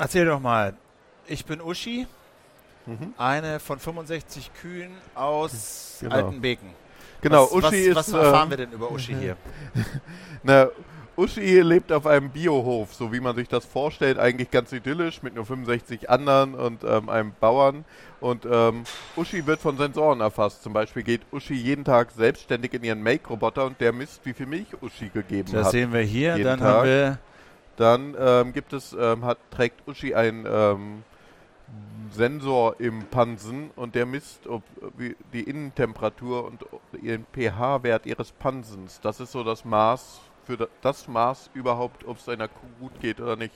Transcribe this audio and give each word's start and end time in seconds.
Erzähl 0.00 0.24
doch 0.24 0.40
mal. 0.40 0.74
Ich 1.26 1.44
bin 1.44 1.60
Uschi, 1.60 2.06
mhm. 2.86 3.12
eine 3.18 3.60
von 3.60 3.78
65 3.78 4.50
Kühen 4.54 4.92
aus 5.14 5.98
genau. 6.00 6.14
Altenbeken. 6.14 6.70
Genau, 7.20 7.44
was, 7.44 7.52
Uschi 7.52 7.94
was, 7.94 8.08
ist. 8.08 8.14
Was 8.14 8.24
erfahren 8.24 8.48
äh, 8.48 8.50
wir 8.50 8.56
denn 8.56 8.72
über 8.72 8.90
Uschi 8.90 9.14
hier? 9.14 9.36
Na, 10.42 10.68
Uschi 11.16 11.60
lebt 11.60 11.92
auf 11.92 12.06
einem 12.06 12.30
Biohof, 12.30 12.94
so 12.94 13.12
wie 13.12 13.20
man 13.20 13.36
sich 13.36 13.46
das 13.46 13.66
vorstellt, 13.66 14.18
eigentlich 14.18 14.50
ganz 14.50 14.72
idyllisch 14.72 15.22
mit 15.22 15.34
nur 15.34 15.44
65 15.44 16.08
anderen 16.08 16.54
und 16.54 16.82
ähm, 16.82 17.10
einem 17.10 17.32
Bauern. 17.38 17.84
Und 18.20 18.46
ähm, 18.50 18.84
Uschi 19.16 19.46
wird 19.46 19.60
von 19.60 19.76
Sensoren 19.76 20.22
erfasst. 20.22 20.62
Zum 20.62 20.72
Beispiel 20.72 21.02
geht 21.02 21.20
Uschi 21.30 21.52
jeden 21.52 21.84
Tag 21.84 22.10
selbstständig 22.12 22.72
in 22.72 22.84
ihren 22.84 23.02
Make-Roboter 23.02 23.66
und 23.66 23.78
der 23.82 23.92
misst, 23.92 24.24
wie 24.24 24.32
viel 24.32 24.46
Milch 24.46 24.68
Uschi 24.80 25.10
gegeben 25.10 25.50
das 25.52 25.58
hat. 25.58 25.64
Das 25.66 25.72
sehen 25.72 25.92
wir 25.92 26.00
hier. 26.00 26.38
Dann 26.42 26.58
Tag. 26.58 26.68
haben 26.68 26.84
wir. 26.86 27.18
Dann 27.80 28.14
ähm, 28.18 28.52
gibt 28.52 28.74
es, 28.74 28.92
ähm, 28.92 29.24
hat, 29.24 29.38
trägt 29.50 29.88
Uschi 29.88 30.14
ein 30.14 30.44
ähm, 30.46 31.02
Sensor 32.12 32.78
im 32.78 33.04
Pansen 33.06 33.70
und 33.74 33.94
der 33.94 34.04
misst 34.04 34.46
ob, 34.46 34.62
die 35.32 35.40
Innentemperatur 35.40 36.44
und 36.44 36.66
den 36.92 37.24
pH-Wert 37.32 38.04
ihres 38.04 38.32
Pansens. 38.32 39.00
Das 39.00 39.18
ist 39.18 39.32
so 39.32 39.44
das 39.44 39.64
Maß 39.64 40.20
für 40.44 40.68
das 40.82 41.08
Maß 41.08 41.48
überhaupt, 41.54 42.06
ob 42.06 42.18
es 42.18 42.28
einer 42.28 42.48
Kuh 42.48 42.66
gut 42.80 43.00
geht 43.00 43.18
oder 43.18 43.36
nicht. 43.36 43.54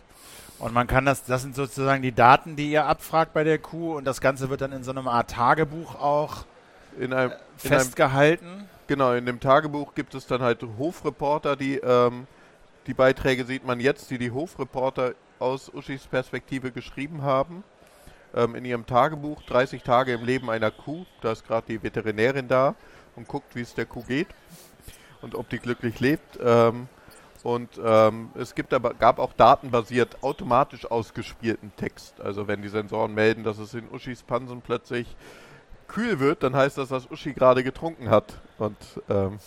Und 0.59 0.73
man 0.73 0.87
kann 0.87 1.05
das, 1.05 1.25
das 1.25 1.43
sind 1.43 1.55
sozusagen 1.55 2.03
die 2.03 2.13
Daten, 2.13 2.57
die 2.57 2.71
ihr 2.71 2.87
abfragt 2.87 3.35
bei 3.35 3.45
der 3.45 3.59
Kuh 3.59 3.95
und 3.95 4.07
das 4.07 4.23
Ganze 4.23 4.49
wird 4.49 4.63
dann 4.63 4.73
in 4.73 4.85
so 4.85 4.93
einem 4.93 5.07
Art 5.07 5.33
Tagebuch 5.33 5.97
auch 5.97 6.47
in 6.99 7.13
einem, 7.13 7.33
festgehalten. 7.59 8.47
In 8.47 8.53
einem, 8.53 8.69
genau, 8.87 9.13
in 9.13 9.27
dem 9.27 9.41
Tagebuch 9.41 9.95
gibt 9.95 10.15
es 10.15 10.27
dann 10.27 10.41
halt 10.41 10.65
Hofreporter, 10.79 11.57
die 11.57 11.77
ähm, 11.77 12.27
die 12.87 12.95
Beiträge 12.95 13.45
sieht 13.45 13.65
man 13.65 13.81
jetzt, 13.81 14.11
die 14.11 14.19
die 14.19 14.31
Hofreporter 14.31 15.15
aus 15.39 15.73
Uschis 15.73 16.07
Perspektive 16.07 16.71
geschrieben 16.71 17.23
haben. 17.23 17.65
Ähm, 18.35 18.55
in 18.55 18.65
ihrem 18.65 18.87
Tagebuch 18.87 19.43
30 19.43 19.83
Tage 19.83 20.13
im 20.13 20.25
Leben 20.25 20.51
einer 20.51 20.71
Kuh. 20.71 21.05
Da 21.21 21.33
ist 21.33 21.47
gerade 21.47 21.67
die 21.69 21.83
Veterinärin 21.83 22.49
da 22.49 22.75
und 23.17 23.29
guckt, 23.29 23.55
wie 23.55 23.61
es 23.61 23.75
der 23.75 23.87
Kuh 23.87 24.03
geht 24.03 24.29
und 25.23 25.35
ob 25.35 25.49
die 25.49 25.59
glücklich 25.59 26.01
lebt. 26.01 26.39
Ähm, 26.43 26.89
und 27.43 27.79
ähm, 27.85 28.31
es 28.37 28.55
gibt 28.55 28.73
aber, 28.73 28.95
gab 28.95 29.19
auch 29.19 29.35
datenbasiert 29.35 30.23
automatisch 30.23 30.91
ausgespielten 30.91 31.73
Text. 31.77 32.21
Also 32.21 32.49
wenn 32.49 32.63
die 32.63 32.69
Sensoren 32.69 33.15
melden, 33.15 33.45
dass 33.45 33.59
es 33.59 33.75
in 33.75 33.91
Uschis 33.91 34.23
Pansen 34.23 34.63
plötzlich 34.63 35.15
kühl 35.87 36.19
wird, 36.21 36.43
dann 36.43 36.57
heißt 36.57 36.79
das, 36.79 36.89
dass 36.89 37.11
Uschi 37.11 37.35
gerade 37.35 37.63
getrunken 37.63 38.11
hat. 38.11 38.41
Und 38.59 38.77
ähm, 39.09 39.39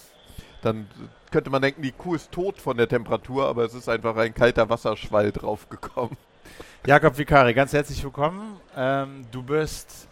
dann 0.61 0.87
könnte 1.31 1.49
man 1.49 1.61
denken, 1.61 1.81
die 1.81 1.91
Kuh 1.91 2.15
ist 2.15 2.31
tot 2.31 2.59
von 2.59 2.77
der 2.77 2.87
Temperatur, 2.87 3.47
aber 3.47 3.65
es 3.65 3.73
ist 3.73 3.89
einfach 3.89 4.15
ein 4.17 4.33
kalter 4.33 4.69
Wasserschwall 4.69 5.31
draufgekommen. 5.31 6.17
Jakob 6.85 7.17
Vicari, 7.17 7.53
ganz 7.53 7.73
herzlich 7.73 8.03
willkommen. 8.03 8.59
Ähm, 8.75 9.25
du 9.31 9.43
bist, 9.43 10.07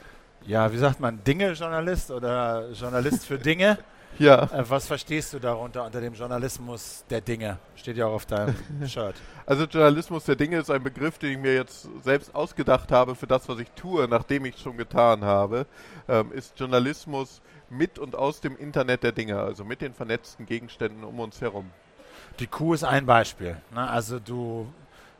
ja, 0.46 0.72
wie 0.72 0.78
sagt 0.78 1.00
man, 1.00 1.24
Dinge-Journalist 1.24 2.12
oder 2.12 2.70
Journalist 2.72 3.26
für 3.26 3.38
Dinge. 3.38 3.78
Ja. 4.20 4.44
Äh, 4.44 4.70
was 4.70 4.88
verstehst 4.88 5.34
du 5.34 5.40
darunter 5.40 5.86
unter 5.86 6.02
dem 6.02 6.14
Journalismus 6.14 7.04
der 7.10 7.22
Dinge? 7.22 7.58
Steht 7.76 7.98
ja 7.98 8.08
auch 8.08 8.14
auf 8.14 8.26
deinem 8.26 8.56
Shirt. 8.88 9.16
Also 9.46 9.66
Journalismus 9.66 10.26
der 10.26 10.36
Dinge 10.36 10.58
ist 10.58 10.70
ein 10.70 10.84
Begriff, 10.84 11.18
den 11.18 11.32
ich 11.32 11.38
mir 11.38 11.54
jetzt 11.54 11.88
selbst 12.04 12.34
ausgedacht 12.34 12.92
habe 12.92 13.16
für 13.16 13.28
das, 13.28 13.48
was 13.50 13.60
ich 13.60 13.70
tue, 13.72 14.08
nachdem 14.08 14.46
ich 14.46 14.56
es 14.56 14.62
schon 14.62 14.78
getan 14.78 15.24
habe. 15.24 15.66
Ähm, 16.08 16.32
ist 16.32 16.60
Journalismus 16.60 17.42
mit 17.70 18.00
und 18.00 18.16
aus 18.16 18.42
dem 18.42 18.58
Internet 18.58 19.04
der 19.04 19.12
Dinge, 19.12 19.40
also 19.40 19.66
mit 19.66 19.82
den 19.82 19.94
vernetzten 19.94 20.46
Gegenständen 20.46 21.04
um 21.04 21.20
uns 21.20 21.42
herum. 21.42 21.72
Die 22.40 22.48
Kuh 22.48 22.74
ist 22.74 22.84
ein 22.84 23.06
Beispiel. 23.06 23.58
Ne? 23.74 23.90
Also 23.90 24.20
du 24.20 24.68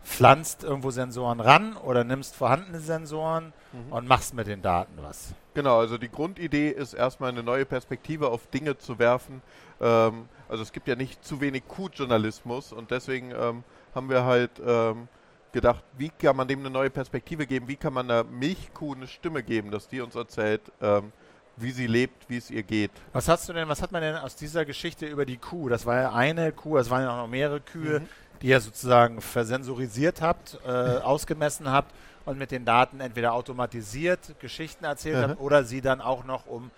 pflanzt 0.06 0.64
irgendwo 0.64 0.92
Sensoren 0.92 1.40
ran 1.40 1.76
oder 1.76 2.04
nimmst 2.04 2.36
vorhandene 2.36 2.80
Sensoren 2.80 3.54
mhm. 3.74 3.92
und 3.92 4.08
machst 4.08 4.36
mit 4.36 4.48
den 4.48 4.62
Daten 4.62 4.94
was. 5.02 5.34
Genau, 5.56 5.80
also 5.80 5.98
die 5.98 6.10
Grundidee 6.10 6.70
ist 6.70 6.94
erstmal 6.94 7.32
eine 7.32 7.44
neue 7.44 7.66
Perspektive 7.66 8.30
auf 8.30 8.48
Dinge 8.48 8.78
zu 8.78 9.00
werfen. 9.00 9.42
Ähm, 9.82 10.30
also 10.48 10.62
es 10.62 10.72
gibt 10.72 10.88
ja 10.88 10.96
nicht 10.96 11.26
zu 11.26 11.42
wenig 11.42 11.68
Kuhjournalismus 11.68 12.72
und 12.72 12.92
deswegen 12.92 13.32
ähm, 13.32 13.64
haben 13.96 14.10
wir 14.10 14.24
halt 14.24 14.52
ähm, 14.64 15.08
gedacht, 15.52 15.84
wie 15.98 16.10
kann 16.10 16.36
man 16.36 16.48
dem 16.48 16.60
eine 16.60 16.70
neue 16.70 16.92
Perspektive 16.92 17.48
geben, 17.48 17.68
wie 17.68 17.76
kann 17.76 17.94
man 17.94 18.10
einer 18.10 18.24
Milchkuh 18.24 18.94
eine 18.94 19.08
Stimme 19.08 19.42
geben, 19.42 19.72
dass 19.72 19.88
die 19.88 20.02
uns 20.02 20.14
erzählt, 20.14 20.62
ähm, 20.82 21.12
wie 21.58 21.72
sie 21.72 21.88
lebt, 21.88 22.30
wie 22.30 22.38
es 22.38 22.52
ihr 22.52 22.64
geht. 22.64 22.92
Was 23.14 23.28
hast 23.28 23.50
du 23.50 23.54
denn, 23.54 23.68
was 23.70 23.82
hat 23.82 23.92
man 23.92 24.02
denn 24.02 24.18
aus 24.18 24.36
dieser 24.36 24.66
Geschichte 24.66 25.08
über 25.08 25.26
die 25.26 25.38
Kuh? 25.38 25.70
Das 25.70 25.86
war 25.86 26.00
ja 26.00 26.14
eine 26.14 26.52
Kuh, 26.52 26.78
es 26.78 26.90
waren 26.90 27.04
ja 27.04 27.12
auch 27.12 27.24
noch 27.24 27.28
mehrere 27.28 27.60
Kühe. 27.62 28.02
Mhm 28.02 28.08
die 28.42 28.48
ihr 28.48 28.60
sozusagen 28.60 29.22
versensorisiert 29.22 30.22
habt, 30.22 30.60
äh, 30.66 30.70
ausgemessen 30.70 31.70
habt 31.70 31.94
und 32.26 32.38
mit 32.38 32.52
den 32.52 32.66
Daten 32.66 33.00
entweder 33.00 33.34
automatisiert 33.34 34.40
Geschichten 34.40 34.86
erzählt 34.86 35.18
mhm. 35.18 35.32
habt 35.32 35.42
oder 35.42 35.64
sie 35.64 35.82
dann 35.82 36.02
auch 36.02 36.24
noch 36.26 36.46
um 36.48 36.72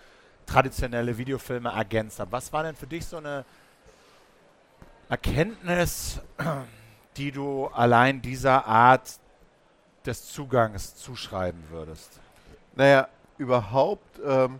traditionelle 0.46 1.18
Videofilme 1.18 1.70
ergänzt 1.70 2.20
habt. 2.20 2.32
Was 2.32 2.52
war 2.54 2.64
denn 2.64 2.76
für 2.76 2.88
dich 2.88 3.06
so 3.06 3.18
eine 3.18 3.46
Erkenntnis, 5.10 6.22
die 7.18 7.32
du 7.32 7.68
allein 7.68 8.22
dieser 8.22 8.66
Art 8.66 9.20
des 10.06 10.28
Zugangs 10.32 10.96
zuschreiben 10.96 11.64
würdest? 11.70 12.20
Naja, 12.76 13.08
überhaupt 13.38 14.20
ähm, 14.26 14.60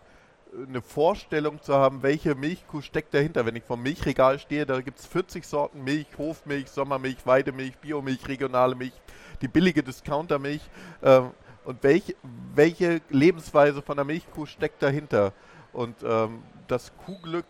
eine 0.66 0.82
Vorstellung 0.82 1.62
zu 1.62 1.76
haben, 1.76 2.02
welche 2.02 2.36
Milchkuh 2.36 2.82
steckt 2.82 3.14
dahinter. 3.14 3.46
Wenn 3.46 3.56
ich 3.56 3.64
vom 3.64 3.82
Milchregal 3.82 4.40
stehe, 4.40 4.66
da 4.66 4.82
gibt 4.82 5.00
es 5.00 5.06
40 5.06 5.46
Sorten 5.46 5.84
Milch, 5.84 6.08
Hofmilch, 6.18 6.70
Sommermilch, 6.70 7.26
Weidemilch, 7.26 7.78
Biomilch, 7.78 8.28
regionale 8.28 8.76
Milch, 8.76 8.94
die 9.42 9.48
billige 9.48 9.84
Discountermilch. 9.84 10.62
Ähm, 11.04 11.32
und 11.66 11.84
welch, 11.84 12.16
welche 12.56 13.02
Lebensweise 13.10 13.82
von 13.82 13.98
der 13.98 14.06
Milchkuh 14.06 14.46
steckt 14.46 14.82
dahinter? 14.82 15.34
Und 15.74 15.98
ähm, 16.04 16.42
das 16.68 16.92
Kuhglück 17.06 17.46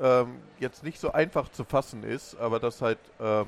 ähm, 0.00 0.36
jetzt 0.58 0.82
nicht 0.82 1.00
so 1.00 1.12
einfach 1.12 1.50
zu 1.50 1.64
fassen 1.64 2.02
ist, 2.02 2.36
aber 2.36 2.58
dass 2.58 2.82
halt 2.82 2.98
ähm, 3.20 3.46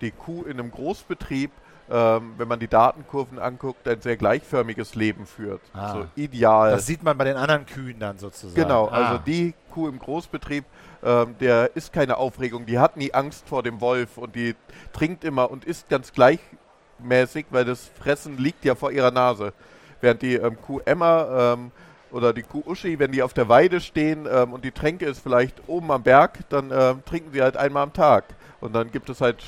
die 0.00 0.10
Kuh 0.10 0.44
in 0.44 0.58
einem 0.58 0.70
Großbetrieb 0.70 1.50
ähm, 1.90 2.34
wenn 2.38 2.48
man 2.48 2.58
die 2.58 2.68
Datenkurven 2.68 3.38
anguckt, 3.38 3.86
ein 3.86 4.00
sehr 4.00 4.16
gleichförmiges 4.16 4.94
Leben 4.94 5.26
führt. 5.26 5.60
Ah. 5.74 5.92
So 5.92 6.06
ideal. 6.16 6.70
Das 6.70 6.86
sieht 6.86 7.02
man 7.02 7.18
bei 7.18 7.24
den 7.24 7.36
anderen 7.36 7.66
Kühen 7.66 7.98
dann 7.98 8.18
sozusagen. 8.18 8.54
Genau, 8.54 8.88
ah. 8.88 8.92
also 8.92 9.18
die 9.18 9.54
Kuh 9.70 9.88
im 9.88 9.98
Großbetrieb, 9.98 10.64
ähm, 11.02 11.34
der 11.40 11.76
ist 11.76 11.92
keine 11.92 12.16
Aufregung, 12.16 12.64
die 12.64 12.78
hat 12.78 12.96
nie 12.96 13.12
Angst 13.12 13.48
vor 13.48 13.62
dem 13.62 13.80
Wolf 13.80 14.16
und 14.16 14.34
die 14.34 14.54
trinkt 14.92 15.24
immer 15.24 15.50
und 15.50 15.64
isst 15.64 15.88
ganz 15.88 16.12
gleichmäßig, 16.12 17.46
weil 17.50 17.64
das 17.64 17.90
Fressen 17.98 18.38
liegt 18.38 18.64
ja 18.64 18.74
vor 18.74 18.90
ihrer 18.90 19.10
Nase. 19.10 19.52
Während 20.00 20.22
die 20.22 20.34
ähm, 20.36 20.56
Kuh 20.60 20.80
Emma 20.84 21.52
ähm, 21.54 21.70
oder 22.10 22.32
die 22.32 22.42
Kuh 22.42 22.62
Uschi, 22.64 22.98
wenn 22.98 23.12
die 23.12 23.22
auf 23.22 23.34
der 23.34 23.48
Weide 23.48 23.80
stehen 23.80 24.26
ähm, 24.30 24.52
und 24.54 24.64
die 24.64 24.70
Tränke 24.70 25.04
ist 25.04 25.20
vielleicht 25.20 25.68
oben 25.68 25.90
am 25.90 26.02
Berg, 26.02 26.38
dann 26.48 26.70
ähm, 26.70 27.02
trinken 27.04 27.32
sie 27.32 27.42
halt 27.42 27.56
einmal 27.56 27.82
am 27.82 27.92
Tag. 27.92 28.24
Und 28.60 28.74
dann 28.74 28.90
gibt 28.90 29.10
es 29.10 29.20
halt 29.20 29.42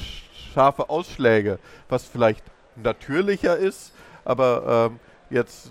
scharfe 0.56 0.88
Ausschläge, 0.88 1.58
was 1.90 2.04
vielleicht 2.04 2.42
natürlicher 2.76 3.58
ist, 3.58 3.92
aber 4.24 4.88
ähm, 4.90 5.00
jetzt 5.28 5.70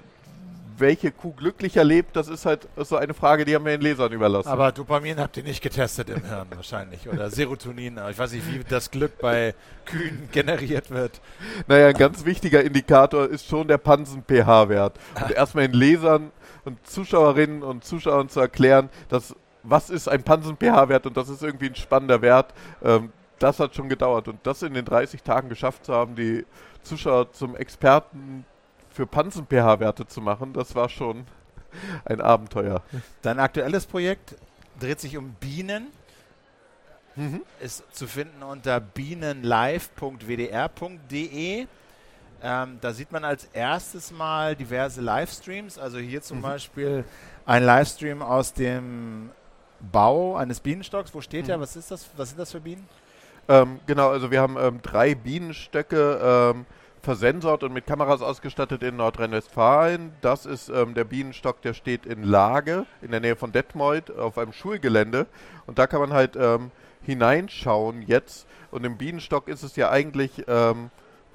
welche 0.77 1.11
Kuh 1.11 1.31
glücklicher 1.31 1.83
lebt, 1.83 2.15
das 2.15 2.27
ist 2.27 2.45
halt 2.45 2.67
so 2.75 2.97
eine 2.97 3.15
Frage, 3.15 3.45
die 3.45 3.55
haben 3.55 3.65
wir 3.65 3.71
den 3.71 3.81
Lesern 3.81 4.11
überlassen. 4.11 4.49
Aber 4.49 4.71
Dopamin 4.71 5.19
habt 5.19 5.37
ihr 5.37 5.43
nicht 5.43 5.63
getestet 5.63 6.09
im 6.09 6.23
Hirn 6.23 6.47
wahrscheinlich 6.53 7.07
oder 7.09 7.31
Serotonin. 7.31 7.99
Ich 8.11 8.19
weiß 8.19 8.33
nicht, 8.33 8.45
wie 8.51 8.61
das 8.63 8.91
Glück 8.91 9.17
bei 9.19 9.55
Kühen 9.85 10.29
generiert 10.31 10.91
wird. 10.91 11.19
Naja, 11.67 11.87
ein 11.87 11.95
ganz 11.95 12.25
wichtiger 12.25 12.61
Indikator 12.61 13.27
ist 13.27 13.47
schon 13.47 13.67
der 13.67 13.79
Pansen-pH-Wert. 13.79 14.99
Und 15.23 15.31
erstmal 15.35 15.67
den 15.67 15.79
Lesern 15.79 16.31
und 16.63 16.85
Zuschauerinnen 16.85 17.63
und 17.63 17.85
Zuschauern 17.85 18.29
zu 18.29 18.39
erklären, 18.39 18.89
dass 19.09 19.33
was 19.63 19.89
ist 19.89 20.07
ein 20.07 20.21
Pansen-pH-Wert 20.21 21.07
und 21.07 21.17
das 21.17 21.29
ist 21.29 21.41
irgendwie 21.41 21.67
ein 21.69 21.75
spannender 21.75 22.21
Wert. 22.21 22.53
Ähm, 22.83 23.11
das 23.39 23.59
hat 23.59 23.75
schon 23.75 23.89
gedauert. 23.89 24.27
Und 24.27 24.45
das 24.45 24.61
in 24.61 24.73
den 24.73 24.85
30 24.85 25.23
Tagen 25.23 25.49
geschafft 25.49 25.85
zu 25.85 25.93
haben, 25.93 26.15
die 26.15 26.45
Zuschauer 26.83 27.31
zum 27.31 27.55
Experten 27.55 28.45
für 28.89 29.05
Panzen-pH-Werte 29.05 30.07
zu 30.07 30.21
machen, 30.21 30.53
das 30.53 30.75
war 30.75 30.89
schon 30.89 31.25
ein 32.05 32.21
Abenteuer. 32.21 32.81
Dein 33.21 33.39
aktuelles 33.39 33.85
Projekt 33.85 34.35
dreht 34.79 34.99
sich 34.99 35.17
um 35.17 35.33
Bienen. 35.33 35.87
Mhm. 37.15 37.41
Ist 37.61 37.83
zu 37.95 38.07
finden 38.07 38.41
unter 38.43 38.79
bienenlive.wdr.de. 38.79 41.67
Ähm, 42.43 42.77
da 42.81 42.93
sieht 42.93 43.11
man 43.11 43.23
als 43.23 43.45
erstes 43.53 44.11
mal 44.11 44.55
diverse 44.55 45.01
Livestreams. 45.01 45.79
Also 45.79 45.97
hier 45.97 46.21
zum 46.21 46.37
mhm. 46.39 46.43
Beispiel 46.43 47.05
ein 47.45 47.63
Livestream 47.63 48.21
aus 48.21 48.51
dem 48.53 49.31
Bau 49.79 50.35
eines 50.35 50.59
Bienenstocks. 50.59 51.13
Wo 51.13 51.21
steht 51.21 51.43
mhm. 51.43 51.47
der? 51.47 51.61
Was 51.61 51.77
ist 51.77 51.91
das? 51.91 52.05
Was 52.17 52.29
sind 52.29 52.39
das 52.39 52.51
für 52.51 52.59
Bienen? 52.59 52.87
Ähm, 53.47 53.79
genau, 53.85 54.09
also 54.09 54.31
wir 54.31 54.41
haben 54.41 54.57
ähm, 54.59 54.79
drei 54.81 55.13
Bienenstöcke 55.15 56.19
ähm, 56.55 56.65
versensort 57.01 57.63
und 57.63 57.71
mit 57.73 57.85
Kameras 57.85 58.21
ausgestattet 58.23 58.81
in 58.81 58.95
Nordrhein-Westfalen. 58.97 60.13
Das 60.21 60.47
ist 60.47 60.69
ähm, 60.69 60.95
der 60.95 61.03
Bienenstock, 61.03 61.61
der 61.61 61.73
steht 61.75 62.07
in 62.07 62.23
Lage, 62.23 62.87
in 63.03 63.11
der 63.11 63.19
Nähe 63.19 63.35
von 63.35 63.51
Detmold, 63.51 64.15
auf 64.17 64.39
einem 64.39 64.53
Schulgelände. 64.53 65.27
Und 65.67 65.77
da 65.77 65.85
kann 65.85 65.99
man 65.99 66.13
halt 66.13 66.35
ähm, 66.35 66.71
hineinschauen 67.03 68.01
jetzt. 68.01 68.47
Und 68.71 68.83
im 68.85 68.97
Bienenstock 68.97 69.47
ist 69.47 69.61
es 69.61 69.75
ja 69.75 69.91
eigentlich 69.91 70.43
ähm, 70.47 70.89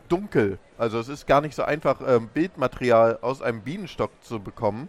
dunkel. 0.08 0.58
Also 0.76 0.98
es 0.98 1.08
ist 1.08 1.28
gar 1.28 1.40
nicht 1.40 1.54
so 1.54 1.62
einfach, 1.62 2.00
ähm, 2.04 2.28
Bildmaterial 2.34 3.18
aus 3.22 3.40
einem 3.42 3.60
Bienenstock 3.62 4.10
zu 4.22 4.40
bekommen. 4.40 4.88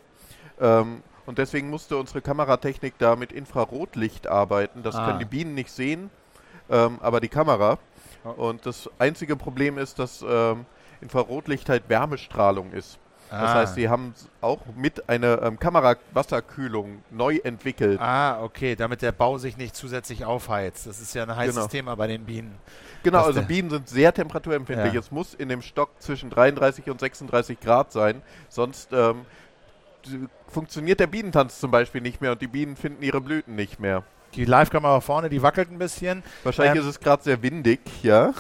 Und 0.60 1.38
deswegen 1.40 1.72
musste 1.72 1.98
unsere 1.98 2.22
Kameratechnik 2.22 2.94
da 3.00 3.16
mit 3.16 3.32
Infrarotlicht 3.32 4.28
arbeiten. 4.28 4.84
Das 4.84 4.96
Ah. 4.96 5.08
können 5.08 5.18
die 5.18 5.26
Bienen 5.26 5.56
nicht 5.56 5.72
sehen, 5.72 6.12
ähm, 6.72 6.98
aber 7.02 7.20
die 7.20 7.30
Kamera. 7.30 7.78
Und 8.38 8.66
das 8.66 8.90
einzige 9.00 9.36
Problem 9.36 9.78
ist, 9.78 10.00
dass 10.00 10.24
ähm, 10.28 10.66
Infrarotlicht 11.02 11.70
halt 11.70 11.90
Wärmestrahlung 11.90 12.72
ist. 12.72 12.98
Das 13.30 13.40
Ah. 13.40 13.54
heißt, 13.56 13.76
sie 13.76 13.88
haben 13.88 14.14
auch 14.42 14.60
mit 14.76 15.08
einer 15.08 15.42
ähm, 15.42 15.58
Kamerawasserkühlung 15.58 17.02
neu 17.12 17.38
entwickelt. 17.44 18.00
Ah, 18.02 18.44
okay, 18.44 18.76
damit 18.76 19.02
der 19.02 19.14
Bau 19.14 19.38
sich 19.38 19.56
nicht 19.56 19.74
zusätzlich 19.76 20.26
aufheizt. 20.26 20.86
Das 20.86 21.00
ist 21.00 21.16
ja 21.16 21.24
ein 21.24 21.34
heißes 21.36 21.56
Genau. 21.56 21.68
Thema 21.68 21.96
bei 21.96 22.08
den 22.08 22.26
Bienen. 22.26 22.54
Genau, 23.04 23.24
also 23.24 23.42
Bienen 23.42 23.70
sind 23.70 23.88
sehr 23.88 24.14
temperaturempfindlich. 24.14 24.94
Ja. 24.94 25.00
Es 25.00 25.12
muss 25.12 25.34
in 25.34 25.48
dem 25.50 25.62
Stock 25.62 25.90
zwischen 26.00 26.30
33 26.30 26.90
und 26.90 27.00
36 27.00 27.60
Grad 27.62 27.92
sein, 27.94 28.22
sonst 28.50 28.92
ähm, 28.92 29.26
funktioniert 30.48 31.00
der 31.00 31.08
Bienentanz 31.08 31.60
zum 31.60 31.72
Beispiel 31.72 32.02
nicht 32.02 32.22
mehr 32.22 32.34
und 32.34 32.42
die 32.42 32.48
Bienen 32.48 32.76
finden 32.76 33.02
ihre 33.02 33.22
Blüten 33.22 33.56
nicht 33.56 33.80
mehr. 33.80 34.04
Die 34.36 34.46
Live-Kamera 34.46 35.02
vorne, 35.02 35.30
die 35.30 35.42
wackelt 35.42 35.72
ein 35.72 35.78
bisschen. 35.78 36.24
Wahrscheinlich 36.44 36.82
Ähm, 36.82 36.90
ist 36.90 36.96
es 36.96 37.00
gerade 37.00 37.24
sehr 37.24 37.42
windig, 37.42 37.80
ja. 38.02 38.34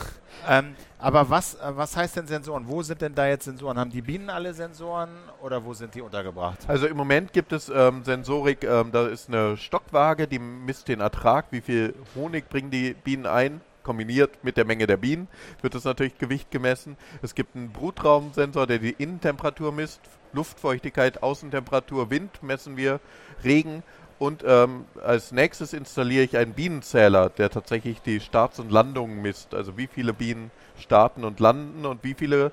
Ähm, 0.47 0.75
aber 0.97 1.29
was, 1.29 1.55
äh, 1.55 1.59
was 1.75 1.97
heißt 1.97 2.15
denn 2.15 2.27
Sensoren? 2.27 2.67
Wo 2.67 2.81
sind 2.81 3.01
denn 3.01 3.13
da 3.13 3.27
jetzt 3.27 3.45
Sensoren? 3.45 3.77
Haben 3.77 3.91
die 3.91 4.01
Bienen 4.01 4.29
alle 4.29 4.53
Sensoren 4.53 5.09
oder 5.41 5.63
wo 5.65 5.73
sind 5.73 5.93
die 5.93 6.01
untergebracht? 6.01 6.59
Also 6.67 6.87
im 6.87 6.95
Moment 6.95 7.33
gibt 7.33 7.51
es 7.51 7.69
ähm, 7.69 8.03
Sensorik, 8.03 8.63
ähm, 8.63 8.91
da 8.91 9.07
ist 9.07 9.27
eine 9.27 9.57
Stockwaage, 9.57 10.27
die 10.27 10.39
misst 10.39 10.87
den 10.87 11.01
Ertrag, 11.01 11.47
wie 11.51 11.61
viel 11.61 11.93
Honig 12.15 12.47
bringen 12.49 12.71
die 12.71 12.93
Bienen 12.93 13.25
ein. 13.25 13.61
Kombiniert 13.83 14.43
mit 14.43 14.57
der 14.57 14.65
Menge 14.65 14.85
der 14.85 14.97
Bienen 14.97 15.27
wird 15.63 15.73
das 15.73 15.85
natürlich 15.85 16.15
Gewicht 16.19 16.51
gemessen. 16.51 16.97
Es 17.23 17.33
gibt 17.33 17.55
einen 17.55 17.71
Brutraumsensor, 17.71 18.67
der 18.67 18.77
die 18.77 18.91
Innentemperatur 18.91 19.71
misst, 19.71 20.01
Luftfeuchtigkeit, 20.33 21.23
Außentemperatur, 21.23 22.11
Wind 22.11 22.43
messen 22.43 22.77
wir, 22.77 22.99
Regen 23.43 23.81
und 24.21 24.43
ähm, 24.45 24.85
als 25.03 25.31
nächstes 25.31 25.73
installiere 25.73 26.23
ich 26.23 26.37
einen 26.37 26.53
Bienenzähler, 26.53 27.31
der 27.31 27.49
tatsächlich 27.49 28.03
die 28.03 28.19
Starts 28.19 28.59
und 28.59 28.71
Landungen 28.71 29.19
misst. 29.23 29.55
Also 29.55 29.79
wie 29.79 29.87
viele 29.87 30.13
Bienen 30.13 30.51
starten 30.77 31.23
und 31.23 31.39
landen 31.39 31.87
und 31.87 32.03
wie 32.03 32.13
viele 32.13 32.51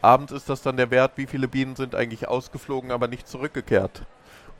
abends 0.00 0.32
ist 0.32 0.48
das 0.48 0.62
dann 0.62 0.78
der 0.78 0.90
Wert, 0.90 1.12
wie 1.16 1.26
viele 1.26 1.46
Bienen 1.46 1.76
sind 1.76 1.94
eigentlich 1.94 2.26
ausgeflogen, 2.26 2.90
aber 2.90 3.06
nicht 3.06 3.28
zurückgekehrt. 3.28 4.06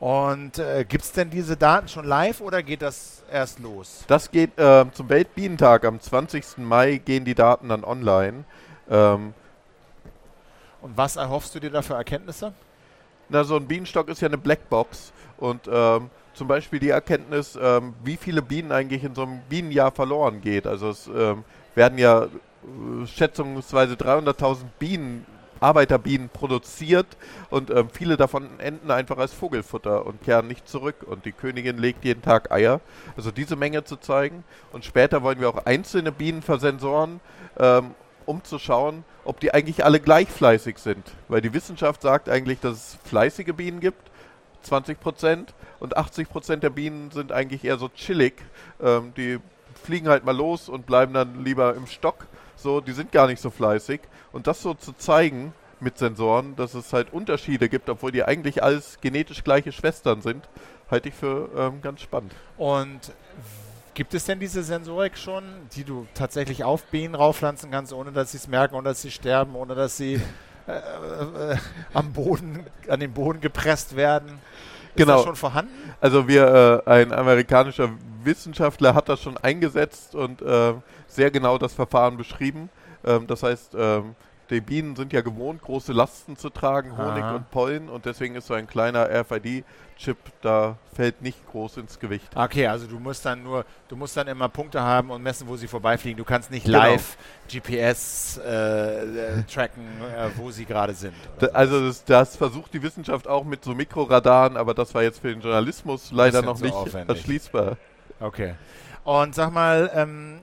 Und 0.00 0.58
äh, 0.58 0.84
gibt 0.86 1.04
es 1.04 1.12
denn 1.12 1.30
diese 1.30 1.56
Daten 1.56 1.88
schon 1.88 2.04
live 2.04 2.42
oder 2.42 2.62
geht 2.62 2.82
das 2.82 3.22
erst 3.32 3.58
los? 3.60 4.04
Das 4.06 4.30
geht 4.30 4.50
ähm, 4.58 4.92
zum 4.92 5.08
Weltbienentag 5.08 5.86
am 5.86 5.98
20. 5.98 6.58
Mai 6.58 6.98
gehen 6.98 7.24
die 7.24 7.34
Daten 7.34 7.70
dann 7.70 7.84
online. 7.84 8.44
Ähm, 8.90 9.32
Und 10.82 10.94
was 10.94 11.16
erhoffst 11.16 11.54
du 11.54 11.60
dir 11.60 11.70
da 11.70 11.80
für 11.80 11.94
Erkenntnisse? 11.94 12.52
na, 13.30 13.44
so 13.44 13.56
ein 13.56 13.66
Bienenstock 13.66 14.08
ist 14.08 14.20
ja 14.20 14.28
eine 14.28 14.38
Blackbox 14.38 15.12
und 15.38 15.68
ähm, 15.72 16.10
zum 16.34 16.48
Beispiel 16.48 16.78
die 16.78 16.90
Erkenntnis, 16.90 17.58
ähm, 17.60 17.94
wie 18.04 18.16
viele 18.16 18.42
Bienen 18.42 18.72
eigentlich 18.72 19.04
in 19.04 19.14
so 19.14 19.22
einem 19.22 19.40
Bienenjahr 19.48 19.90
verloren 19.90 20.40
geht. 20.40 20.66
Also 20.66 20.90
es 20.90 21.08
ähm, 21.08 21.44
werden 21.74 21.98
ja 21.98 22.24
äh, 22.24 23.06
schätzungsweise 23.06 23.94
300.000 23.94 24.64
Bienen, 24.78 25.26
Arbeiterbienen 25.60 26.30
produziert 26.30 27.06
und 27.50 27.70
ähm, 27.70 27.90
viele 27.92 28.16
davon 28.16 28.58
enden 28.60 28.90
einfach 28.90 29.18
als 29.18 29.34
Vogelfutter 29.34 30.06
und 30.06 30.22
kehren 30.22 30.48
nicht 30.48 30.66
zurück. 30.66 31.04
Und 31.06 31.26
die 31.26 31.32
Königin 31.32 31.76
legt 31.76 32.04
jeden 32.04 32.22
Tag 32.22 32.50
Eier. 32.50 32.80
Also 33.16 33.30
diese 33.30 33.56
Menge 33.56 33.84
zu 33.84 33.96
zeigen. 33.96 34.44
Und 34.72 34.86
später 34.86 35.22
wollen 35.22 35.38
wir 35.38 35.50
auch 35.50 35.66
einzelne 35.66 36.12
Bienen 36.12 36.40
versensoren, 36.40 37.20
ähm, 37.58 37.90
um 38.24 38.42
zu 38.42 38.58
schauen, 38.58 39.04
ob 39.24 39.40
die 39.40 39.52
eigentlich 39.52 39.84
alle 39.84 40.00
gleich 40.00 40.28
fleißig 40.28 40.78
sind. 40.78 41.04
Weil 41.28 41.42
die 41.42 41.52
Wissenschaft 41.52 42.00
sagt 42.02 42.28
eigentlich, 42.28 42.60
dass 42.60 42.72
es 42.72 42.98
fleißige 43.04 43.52
Bienen 43.54 43.80
gibt, 43.80 44.09
20 44.62 45.00
Prozent, 45.00 45.54
und 45.80 45.96
80 45.96 46.28
Prozent 46.28 46.62
der 46.62 46.70
Bienen 46.70 47.10
sind 47.10 47.32
eigentlich 47.32 47.64
eher 47.64 47.78
so 47.78 47.88
chillig. 47.88 48.34
Ähm, 48.80 49.12
die 49.16 49.38
fliegen 49.82 50.08
halt 50.08 50.24
mal 50.24 50.36
los 50.36 50.68
und 50.68 50.86
bleiben 50.86 51.14
dann 51.14 51.42
lieber 51.42 51.74
im 51.74 51.86
Stock. 51.86 52.26
So, 52.54 52.80
die 52.80 52.92
sind 52.92 53.10
gar 53.10 53.26
nicht 53.26 53.40
so 53.40 53.50
fleißig. 53.50 54.00
Und 54.30 54.46
das 54.46 54.62
so 54.62 54.74
zu 54.74 54.92
zeigen 54.92 55.54
mit 55.80 55.96
Sensoren, 55.96 56.54
dass 56.56 56.74
es 56.74 56.92
halt 56.92 57.12
Unterschiede 57.12 57.70
gibt, 57.70 57.88
obwohl 57.88 58.12
die 58.12 58.22
eigentlich 58.22 58.62
alles 58.62 58.98
genetisch 59.00 59.42
gleiche 59.42 59.72
Schwestern 59.72 60.20
sind, 60.20 60.46
halte 60.90 61.08
ich 61.08 61.14
für 61.14 61.48
ähm, 61.56 61.80
ganz 61.80 62.02
spannend. 62.02 62.34
Und 62.58 63.12
gibt 63.94 64.12
es 64.12 64.26
denn 64.26 64.38
diese 64.38 64.62
Sensorik 64.62 65.16
schon, 65.16 65.44
die 65.74 65.84
du 65.84 66.06
tatsächlich 66.12 66.64
auf 66.64 66.84
Bienen 66.84 67.14
raufpflanzen 67.14 67.70
kannst, 67.70 67.94
ohne 67.94 68.12
dass 68.12 68.32
sie 68.32 68.36
es 68.36 68.48
merken, 68.48 68.74
ohne 68.74 68.90
dass 68.90 69.00
sie 69.00 69.10
sterben, 69.10 69.56
ohne 69.56 69.74
dass 69.74 69.96
sie 69.96 70.20
äh, 70.66 71.52
äh, 71.52 71.56
am 71.94 72.12
Boden, 72.12 72.64
an 72.88 73.00
den 73.00 73.12
Boden 73.12 73.40
gepresst 73.40 73.96
werden? 73.96 74.28
Ist 74.94 74.96
Genau. 74.96 75.16
das 75.16 75.24
schon 75.24 75.36
vorhanden? 75.36 75.94
Also 76.00 76.26
wir, 76.28 76.82
äh, 76.86 76.90
ein 76.90 77.12
amerikanischer 77.12 77.90
Wissenschaftler 78.24 78.94
hat 78.94 79.08
das 79.08 79.22
schon 79.22 79.36
eingesetzt 79.38 80.14
und 80.14 80.42
äh, 80.42 80.74
sehr 81.06 81.30
genau 81.30 81.58
das 81.58 81.72
Verfahren 81.72 82.16
beschrieben. 82.16 82.68
Ähm, 83.04 83.26
das 83.26 83.42
heißt, 83.42 83.74
ähm, 83.78 84.14
die 84.50 84.60
Bienen 84.60 84.96
sind 84.96 85.12
ja 85.12 85.20
gewohnt, 85.20 85.62
große 85.62 85.92
Lasten 85.92 86.36
zu 86.36 86.50
tragen, 86.50 86.96
Honig 86.98 87.22
Aha. 87.22 87.36
und 87.36 87.50
Pollen 87.50 87.88
und 87.88 88.04
deswegen 88.04 88.34
ist 88.34 88.46
so 88.48 88.54
ein 88.54 88.66
kleiner 88.66 89.08
RFID-Chip, 89.08 90.16
da 90.42 90.76
fällt 90.92 91.22
nicht 91.22 91.38
groß 91.50 91.76
ins 91.78 91.98
Gewicht. 92.00 92.28
Okay, 92.34 92.66
also 92.66 92.86
du 92.86 92.98
musst 92.98 93.24
dann 93.24 93.42
nur, 93.42 93.64
du 93.88 93.96
musst 93.96 94.16
dann 94.16 94.26
immer 94.28 94.48
Punkte 94.48 94.80
haben 94.82 95.10
und 95.10 95.22
messen, 95.22 95.46
wo 95.46 95.56
sie 95.56 95.68
vorbeifliegen. 95.68 96.16
Du 96.18 96.24
kannst 96.24 96.50
nicht 96.50 96.66
Genau. 96.66 96.78
live 96.78 97.16
GPS 97.48 98.40
äh, 98.44 99.02
äh, 99.38 99.42
tracken, 99.44 99.82
äh, 100.16 100.28
wo 100.36 100.50
sie 100.50 100.64
gerade 100.64 100.94
sind. 100.94 101.14
Da, 101.38 101.48
also 101.48 101.86
das, 101.86 102.04
das 102.04 102.36
versucht 102.36 102.72
die 102.74 102.82
Wissenschaft 102.82 103.28
auch 103.28 103.44
mit 103.44 103.64
so 103.64 103.74
Mikroradaren, 103.74 104.56
aber 104.56 104.74
das 104.74 104.94
war 104.94 105.02
jetzt 105.02 105.20
für 105.20 105.28
den 105.28 105.40
Journalismus 105.40 106.10
leider 106.12 106.42
noch 106.42 106.56
zu 106.56 106.64
nicht 106.64 106.74
aufwendig. 106.74 107.16
erschließbar. 107.16 107.76
so. 108.18 108.26
Okay. 108.26 108.54
Und 109.04 109.34
sag 109.34 109.52
mal, 109.52 109.90
ähm, 109.94 110.40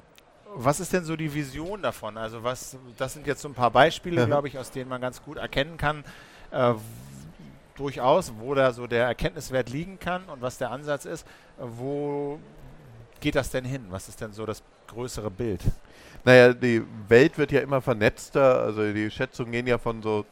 was 0.59 0.80
ist 0.80 0.92
denn 0.94 1.04
so 1.04 1.15
die 1.15 1.33
Vision 1.33 1.81
davon? 1.81 2.18
Also 2.18 2.44
was, 2.44 2.77
das 2.98 3.13
sind 3.13 3.27
jetzt 3.27 3.42
so 3.42 3.48
ein 3.50 3.54
paar 3.54 3.71
Beispiele, 3.71 4.21
Ja. 4.21 4.25
glaube 4.25 4.48
ich, 4.48 4.57
aus 4.57 4.71
denen 4.71 4.89
man 4.89 5.00
ganz 5.01 5.21
gut 5.21 5.38
erkennen 5.38 5.77
kann, 5.77 6.04
äh, 6.51 6.74
durchaus, 7.75 8.33
wo 8.39 8.56
da 8.56 8.74
so 8.74 8.88
der 8.88 9.06
Erkenntniswert 9.06 9.69
liegen 9.69 10.00
kann 10.00 10.24
und 10.25 10.42
was 10.42 10.57
der 10.57 10.71
Ansatz 10.71 11.06
ist. 11.06 11.25
Wo 11.57 12.39
geht 13.19 13.36
das 13.36 13.51
denn 13.51 13.65
hin? 13.65 13.86
Was 13.89 14.09
ist 14.09 14.19
denn 14.19 14.33
so 14.33 14.45
das 14.45 14.63
größere 14.88 15.30
Bild? 15.30 15.62
Naja, 16.24 16.54
die 16.54 16.81
Welt 17.07 17.38
wird 17.38 17.51
ja 17.51 17.62
immer 17.62 17.81
vernetzter, 17.81 18.61
also 18.61 18.92
die 18.92 19.09
Schätzungen 19.11 19.52
gehen 19.52 19.68
ja 19.68 19.78
von 19.78 20.02
so 20.02 20.26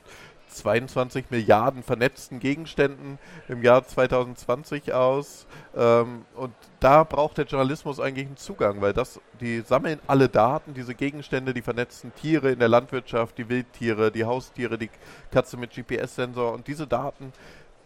22 0.55 1.25
Milliarden 1.29 1.83
vernetzten 1.83 2.39
Gegenständen 2.39 3.19
im 3.47 3.63
Jahr 3.63 3.85
2020 3.85 4.93
aus. 4.93 5.47
Ähm, 5.75 6.25
und 6.35 6.53
da 6.79 7.03
braucht 7.03 7.37
der 7.37 7.45
Journalismus 7.45 7.99
eigentlich 7.99 8.27
einen 8.27 8.37
Zugang, 8.37 8.81
weil 8.81 8.93
das, 8.93 9.19
die 9.39 9.61
sammeln 9.61 9.99
alle 10.07 10.29
Daten, 10.29 10.73
diese 10.73 10.95
Gegenstände, 10.95 11.53
die 11.53 11.61
vernetzten 11.61 12.13
Tiere 12.15 12.51
in 12.51 12.59
der 12.59 12.69
Landwirtschaft, 12.69 13.37
die 13.37 13.49
Wildtiere, 13.49 14.11
die 14.11 14.25
Haustiere, 14.25 14.77
die 14.77 14.89
Katze 15.31 15.57
mit 15.57 15.71
GPS-Sensor 15.73 16.53
und 16.53 16.67
diese 16.67 16.87
Daten, 16.87 17.33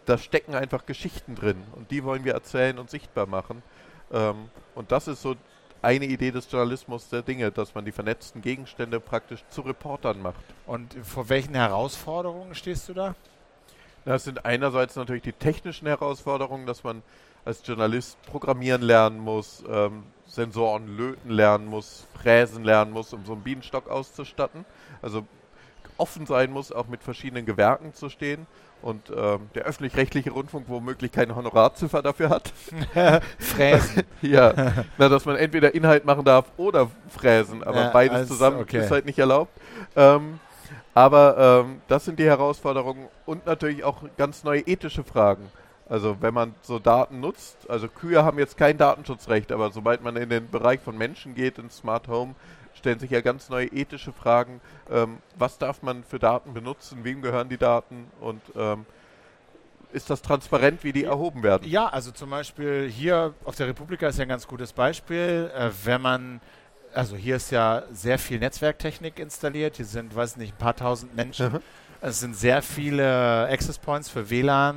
da 0.06 0.18
stecken 0.18 0.54
einfach 0.54 0.86
Geschichten 0.86 1.34
drin 1.34 1.62
und 1.72 1.90
die 1.90 2.04
wollen 2.04 2.24
wir 2.24 2.34
erzählen 2.34 2.78
und 2.78 2.90
sichtbar 2.90 3.26
machen. 3.26 3.62
Ähm, 4.12 4.48
und 4.74 4.92
das 4.92 5.08
ist 5.08 5.22
so 5.22 5.36
eine 5.82 6.06
Idee 6.06 6.30
des 6.30 6.50
Journalismus 6.50 7.08
der 7.08 7.22
Dinge, 7.22 7.50
dass 7.50 7.74
man 7.74 7.84
die 7.84 7.92
vernetzten 7.92 8.42
Gegenstände 8.42 9.00
praktisch 9.00 9.44
zu 9.50 9.62
Reportern 9.62 10.20
macht. 10.20 10.44
Und 10.66 10.94
vor 11.02 11.28
welchen 11.28 11.54
Herausforderungen 11.54 12.54
stehst 12.54 12.88
du 12.88 12.94
da? 12.94 13.14
Das 14.04 14.24
sind 14.24 14.44
einerseits 14.44 14.96
natürlich 14.96 15.22
die 15.22 15.32
technischen 15.32 15.86
Herausforderungen, 15.86 16.66
dass 16.66 16.84
man 16.84 17.02
als 17.44 17.66
Journalist 17.66 18.20
programmieren 18.22 18.82
lernen 18.82 19.18
muss, 19.18 19.62
ähm, 19.68 20.04
Sensoren 20.26 20.96
löten 20.96 21.30
lernen 21.30 21.66
muss, 21.66 22.06
fräsen 22.14 22.64
lernen 22.64 22.92
muss, 22.92 23.12
um 23.12 23.24
so 23.24 23.32
einen 23.32 23.42
Bienenstock 23.42 23.88
auszustatten. 23.88 24.64
Also 25.02 25.26
offen 26.00 26.26
sein 26.26 26.50
muss, 26.50 26.72
auch 26.72 26.88
mit 26.88 27.02
verschiedenen 27.02 27.46
Gewerken 27.46 27.94
zu 27.94 28.08
stehen 28.08 28.46
und 28.82 29.10
ähm, 29.14 29.50
der 29.54 29.64
öffentlich-rechtliche 29.64 30.30
Rundfunk 30.30 30.68
womöglich 30.68 31.12
keine 31.12 31.36
Honorarziffer 31.36 32.02
dafür 32.02 32.30
hat. 32.30 32.52
Fräsen. 33.38 34.04
ja, 34.22 34.72
na, 34.98 35.08
dass 35.08 35.24
man 35.26 35.36
entweder 35.36 35.74
Inhalt 35.74 36.04
machen 36.04 36.24
darf 36.24 36.46
oder 36.56 36.90
fräsen, 37.08 37.62
aber 37.62 37.82
Ja, 37.82 37.90
beides 37.90 38.16
also, 38.16 38.34
zusammen 38.34 38.60
okay. 38.60 38.78
ist 38.78 38.90
halt 38.90 39.04
nicht 39.04 39.18
erlaubt. 39.18 39.52
Ähm, 39.96 40.40
aber 40.94 41.64
ähm, 41.64 41.82
das 41.88 42.04
sind 42.04 42.18
die 42.18 42.24
Herausforderungen 42.24 43.08
und 43.26 43.46
natürlich 43.46 43.84
auch 43.84 44.02
ganz 44.16 44.44
neue 44.44 44.60
ethische 44.60 45.04
Fragen. 45.04 45.50
Also 45.88 46.16
wenn 46.20 46.32
man 46.32 46.54
so 46.62 46.78
Daten 46.78 47.20
nutzt, 47.20 47.68
also 47.68 47.88
Kühe 47.88 48.24
haben 48.24 48.38
jetzt 48.38 48.56
kein 48.56 48.78
Datenschutzrecht, 48.78 49.50
aber 49.50 49.70
sobald 49.70 50.02
man 50.02 50.16
in 50.16 50.28
den 50.28 50.48
Bereich 50.48 50.80
von 50.80 50.96
Menschen 50.96 51.34
geht, 51.34 51.58
in 51.58 51.68
Smart 51.68 52.06
Home, 52.06 52.34
stellen 52.80 52.98
sich 52.98 53.10
ja 53.10 53.20
ganz 53.20 53.48
neue 53.48 53.66
ethische 53.66 54.12
Fragen. 54.12 54.60
Ähm, 54.90 55.18
was 55.36 55.58
darf 55.58 55.82
man 55.82 56.02
für 56.02 56.18
Daten 56.18 56.52
benutzen? 56.52 57.04
Wem 57.04 57.22
gehören 57.22 57.48
die 57.48 57.58
Daten? 57.58 58.06
Und 58.20 58.42
ähm, 58.56 58.84
ist 59.92 60.10
das 60.10 60.22
transparent, 60.22 60.84
wie 60.84 60.92
die 60.92 61.04
erhoben 61.04 61.42
werden? 61.42 61.68
Ja, 61.68 61.88
also 61.88 62.10
zum 62.10 62.30
Beispiel 62.30 62.88
hier 62.88 63.34
auf 63.44 63.56
der 63.56 63.68
Republika 63.68 64.08
ist 64.08 64.18
ja 64.18 64.22
ein 64.22 64.28
ganz 64.28 64.46
gutes 64.46 64.72
Beispiel. 64.72 65.50
Äh, 65.56 65.70
wenn 65.84 66.02
man 66.02 66.40
also 66.92 67.16
hier 67.16 67.36
ist 67.36 67.50
ja 67.50 67.84
sehr 67.92 68.18
viel 68.18 68.38
Netzwerktechnik 68.38 69.18
installiert. 69.18 69.76
Hier 69.76 69.84
sind, 69.84 70.14
weiß 70.14 70.36
nicht, 70.36 70.54
ein 70.54 70.58
paar 70.58 70.76
tausend 70.76 71.14
Menschen. 71.14 71.52
Mhm. 71.52 71.60
Es 72.00 72.20
sind 72.20 72.34
sehr 72.34 72.62
viele 72.62 73.48
Access 73.48 73.78
Points 73.78 74.08
für 74.08 74.30
WLAN, 74.30 74.76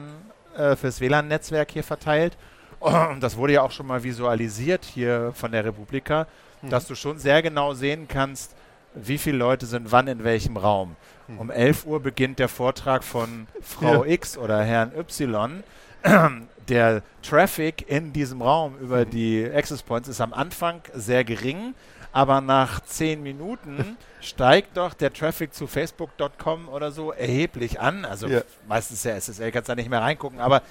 äh, 0.57 0.75
fürs 0.75 0.99
WLAN-Netzwerk 0.99 1.71
hier 1.71 1.83
verteilt. 1.83 2.37
Und 2.79 3.21
das 3.21 3.37
wurde 3.37 3.53
ja 3.53 3.61
auch 3.61 3.71
schon 3.71 3.87
mal 3.87 4.03
visualisiert 4.03 4.83
hier 4.83 5.31
von 5.33 5.53
der 5.53 5.63
Republika, 5.63 6.27
Mhm. 6.63 6.69
dass 6.69 6.87
du 6.87 6.95
schon 6.95 7.19
sehr 7.19 7.41
genau 7.41 7.73
sehen 7.73 8.07
kannst, 8.07 8.55
wie 8.95 9.17
viele 9.17 9.37
Leute 9.37 9.65
sind 9.65 9.91
wann 9.91 10.07
in 10.07 10.23
welchem 10.23 10.57
Raum. 10.57 10.95
Mhm. 11.27 11.39
Um 11.39 11.51
11 11.51 11.85
Uhr 11.85 11.99
beginnt 12.01 12.39
der 12.39 12.49
Vortrag 12.49 13.03
von 13.03 13.47
Frau 13.61 14.03
Ja. 14.05 14.11
X 14.11 14.37
oder 14.37 14.63
Herrn 14.63 14.91
Y. 14.97 15.63
Der 16.69 17.01
Traffic 17.21 17.89
in 17.89 18.13
diesem 18.13 18.41
Raum 18.41 18.77
über 18.79 19.05
Mhm. 19.05 19.09
die 19.09 19.49
Access 19.53 19.83
Points 19.83 20.07
ist 20.07 20.21
am 20.21 20.33
Anfang 20.33 20.81
sehr 20.93 21.23
gering, 21.25 21.75
aber 22.13 22.39
nach 22.39 22.79
10 22.79 23.21
Minuten 23.21 23.97
steigt 24.21 24.77
doch 24.77 24.93
der 24.93 25.11
Traffic 25.11 25.53
zu 25.53 25.67
facebook.com 25.67 26.69
oder 26.69 26.91
so 26.91 27.11
erheblich 27.11 27.81
an. 27.81 28.05
Also 28.05 28.27
Ja. 28.27 28.41
meistens 28.67 29.03
ja 29.03 29.13
SSL, 29.15 29.51
kannst 29.51 29.67
da 29.67 29.75
nicht 29.75 29.89
mehr 29.89 30.01
reingucken, 30.01 30.39
aber 30.39 30.61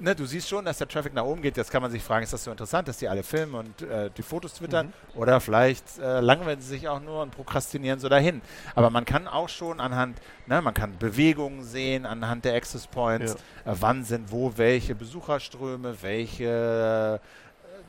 ne, 0.00 0.14
du 0.14 0.24
siehst 0.26 0.48
schon, 0.48 0.64
dass 0.64 0.78
der 0.78 0.88
Traffic 0.88 1.14
nach 1.14 1.24
oben 1.24 1.42
geht. 1.42 1.56
Jetzt 1.56 1.70
kann 1.70 1.82
man 1.82 1.90
sich 1.90 2.02
fragen, 2.02 2.24
ist 2.24 2.32
das 2.32 2.44
so 2.44 2.50
interessant, 2.50 2.88
dass 2.88 2.98
die 2.98 3.08
alle 3.08 3.22
filmen 3.22 3.54
und 3.54 3.82
äh, 3.82 4.10
die 4.16 4.22
Fotos 4.22 4.54
twittern? 4.54 4.86
Mhm. 4.86 5.20
Oder 5.20 5.40
vielleicht 5.40 5.98
äh, 5.98 6.20
langweilen 6.20 6.60
sie 6.60 6.68
sich 6.68 6.88
auch 6.88 7.00
nur 7.00 7.22
und 7.22 7.30
prokrastinieren 7.30 8.00
so 8.00 8.08
dahin. 8.08 8.42
Aber 8.74 8.90
man 8.90 9.04
kann 9.04 9.28
auch 9.28 9.48
schon 9.48 9.80
anhand, 9.80 10.18
ne, 10.46 10.60
man 10.62 10.74
kann 10.74 10.96
Bewegungen 10.98 11.62
sehen, 11.64 12.06
anhand 12.06 12.44
der 12.44 12.54
Access 12.54 12.86
Points, 12.86 13.34
äh, 13.34 13.36
wann 13.64 14.04
sind 14.04 14.30
wo 14.30 14.52
welche 14.56 14.94
Besucherströme, 14.94 16.02
welche 16.02 17.20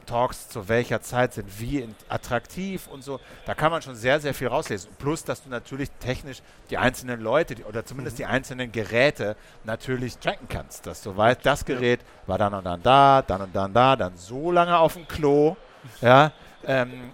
Talks 0.05 0.49
zu 0.49 0.69
welcher 0.69 1.01
Zeit 1.01 1.33
sind 1.33 1.59
wie 1.59 1.87
attraktiv 2.09 2.87
und 2.87 3.03
so. 3.03 3.19
Da 3.45 3.53
kann 3.53 3.71
man 3.71 3.81
schon 3.81 3.95
sehr, 3.95 4.19
sehr 4.19 4.33
viel 4.33 4.47
rauslesen. 4.47 4.89
Plus, 4.97 5.23
dass 5.23 5.43
du 5.43 5.49
natürlich 5.49 5.89
technisch 5.99 6.41
die 6.69 6.77
einzelnen 6.77 7.21
Leute 7.21 7.55
die, 7.55 7.63
oder 7.63 7.85
zumindest 7.85 8.19
die 8.19 8.25
einzelnen 8.25 8.71
Geräte 8.71 9.35
natürlich 9.63 10.17
tracken 10.17 10.47
kannst. 10.47 10.85
Dass 10.87 11.01
du 11.01 11.15
weißt, 11.15 11.39
das 11.43 11.65
Gerät 11.65 12.01
war 12.27 12.37
dann 12.37 12.53
und 12.53 12.65
dann 12.65 12.81
da, 12.81 13.21
dann 13.21 13.41
und 13.41 13.55
dann 13.55 13.73
da, 13.73 13.95
dann 13.95 14.17
so 14.17 14.51
lange 14.51 14.77
auf 14.77 14.93
dem 14.93 15.07
Klo. 15.07 15.55
Ja, 15.99 16.31
ähm, 16.65 17.11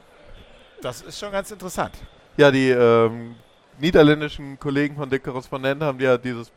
das 0.80 1.02
ist 1.02 1.20
schon 1.20 1.32
ganz 1.32 1.50
interessant. 1.50 1.96
Ja, 2.38 2.52
die 2.52 2.70
ähm, 2.70 3.36
niederländischen 3.80 4.60
Kollegen 4.60 4.96
von 4.96 5.10
der 5.10 5.20
Korrespondent 5.20 5.82
haben 5.82 6.00
ja 6.00 6.18
dieses 6.18 6.50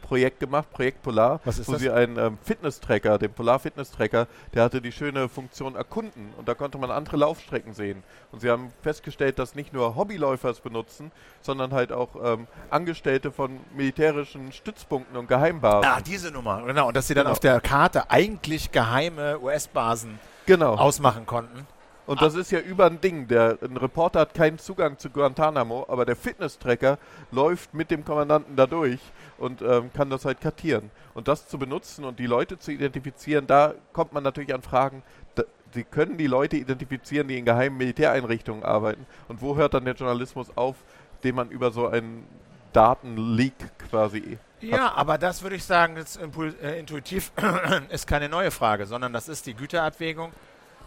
Polar-Projekt 0.00 0.40
gemacht, 0.40 0.70
Projekt 0.72 1.02
Polar, 1.02 1.40
wo 1.44 1.50
das? 1.50 1.80
sie 1.80 1.90
einen 1.90 2.18
ähm, 2.18 2.38
Fitness-Tracker, 2.42 3.18
den 3.18 3.32
Polar-Fitness-Tracker, 3.32 4.26
der 4.54 4.62
hatte 4.64 4.80
die 4.80 4.92
schöne 4.92 5.28
Funktion 5.28 5.76
Erkunden 5.76 6.32
und 6.36 6.48
da 6.48 6.54
konnte 6.54 6.78
man 6.78 6.90
andere 6.90 7.16
Laufstrecken 7.16 7.74
sehen. 7.74 8.02
Und 8.32 8.40
sie 8.40 8.50
haben 8.50 8.72
festgestellt, 8.82 9.38
dass 9.38 9.54
nicht 9.54 9.72
nur 9.72 9.96
Hobbyläufer 9.96 10.50
es 10.50 10.60
benutzen, 10.60 11.12
sondern 11.42 11.72
halt 11.72 11.92
auch 11.92 12.10
ähm, 12.22 12.46
Angestellte 12.70 13.30
von 13.30 13.60
militärischen 13.74 14.52
Stützpunkten 14.52 15.16
und 15.16 15.28
Geheimbasen. 15.28 15.90
Ah, 15.90 16.00
diese 16.00 16.30
Nummer, 16.30 16.62
genau. 16.62 16.88
Und 16.88 16.96
dass 16.96 17.06
sie 17.08 17.14
dann 17.14 17.24
Genau. 17.24 17.32
auf 17.32 17.40
der 17.40 17.60
Karte 17.60 18.10
eigentlich 18.10 18.72
geheime 18.72 19.38
US-Basen 19.40 20.18
Genau. 20.46 20.74
ausmachen 20.74 21.26
konnten. 21.26 21.66
Und 22.10 22.20
das 22.20 22.34
ist 22.34 22.50
ja 22.50 22.58
über 22.58 22.86
ein 22.86 23.00
Ding. 23.00 23.28
Der, 23.28 23.56
ein 23.62 23.76
Reporter 23.76 24.18
hat 24.18 24.34
keinen 24.34 24.58
Zugang 24.58 24.98
zu 24.98 25.10
Guantanamo, 25.10 25.86
aber 25.88 26.04
der 26.04 26.16
Fitness-Tracker 26.16 26.98
läuft 27.30 27.72
mit 27.72 27.92
dem 27.92 28.04
Kommandanten 28.04 28.56
da 28.56 28.66
durch 28.66 28.98
und 29.38 29.62
ähm, 29.62 29.92
kann 29.92 30.10
das 30.10 30.24
halt 30.24 30.40
kartieren. 30.40 30.90
Und 31.14 31.28
das 31.28 31.46
zu 31.46 31.56
benutzen 31.56 32.04
und 32.04 32.18
die 32.18 32.26
Leute 32.26 32.58
zu 32.58 32.72
identifizieren, 32.72 33.46
da 33.46 33.74
kommt 33.92 34.12
man 34.12 34.24
natürlich 34.24 34.52
an 34.52 34.62
Fragen. 34.62 35.04
Da, 35.36 35.44
sie 35.72 35.84
können 35.84 36.18
die 36.18 36.26
Leute 36.26 36.56
identifizieren, 36.56 37.28
die 37.28 37.38
in 37.38 37.44
geheimen 37.44 37.78
Militäreinrichtungen 37.78 38.64
arbeiten. 38.64 39.06
Und 39.28 39.40
wo 39.40 39.54
hört 39.54 39.74
dann 39.74 39.84
der 39.84 39.94
Journalismus 39.94 40.48
auf, 40.56 40.74
den 41.22 41.36
man 41.36 41.48
über 41.50 41.70
so 41.70 41.86
einen 41.86 42.26
Datenleak 42.72 43.54
quasi 43.88 44.36
Ja, 44.60 44.94
aber 44.94 45.16
das 45.16 45.44
würde 45.44 45.54
ich 45.54 45.62
sagen, 45.62 45.96
impul 46.20 46.56
äh, 46.60 46.80
intuitiv 46.80 47.30
ist 47.88 48.08
keine 48.08 48.28
neue 48.28 48.50
Frage, 48.50 48.86
sondern 48.86 49.12
das 49.12 49.28
ist 49.28 49.46
die 49.46 49.54
Güterabwägung 49.54 50.32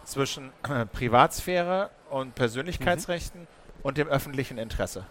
zwischen 0.04 0.52
Privatsphäre 0.92 1.90
und 2.10 2.34
Persönlichkeitsrechten 2.34 3.46
und 3.82 3.98
dem 3.98 4.08
öffentlichen 4.08 4.58
Interesse. 4.58 5.06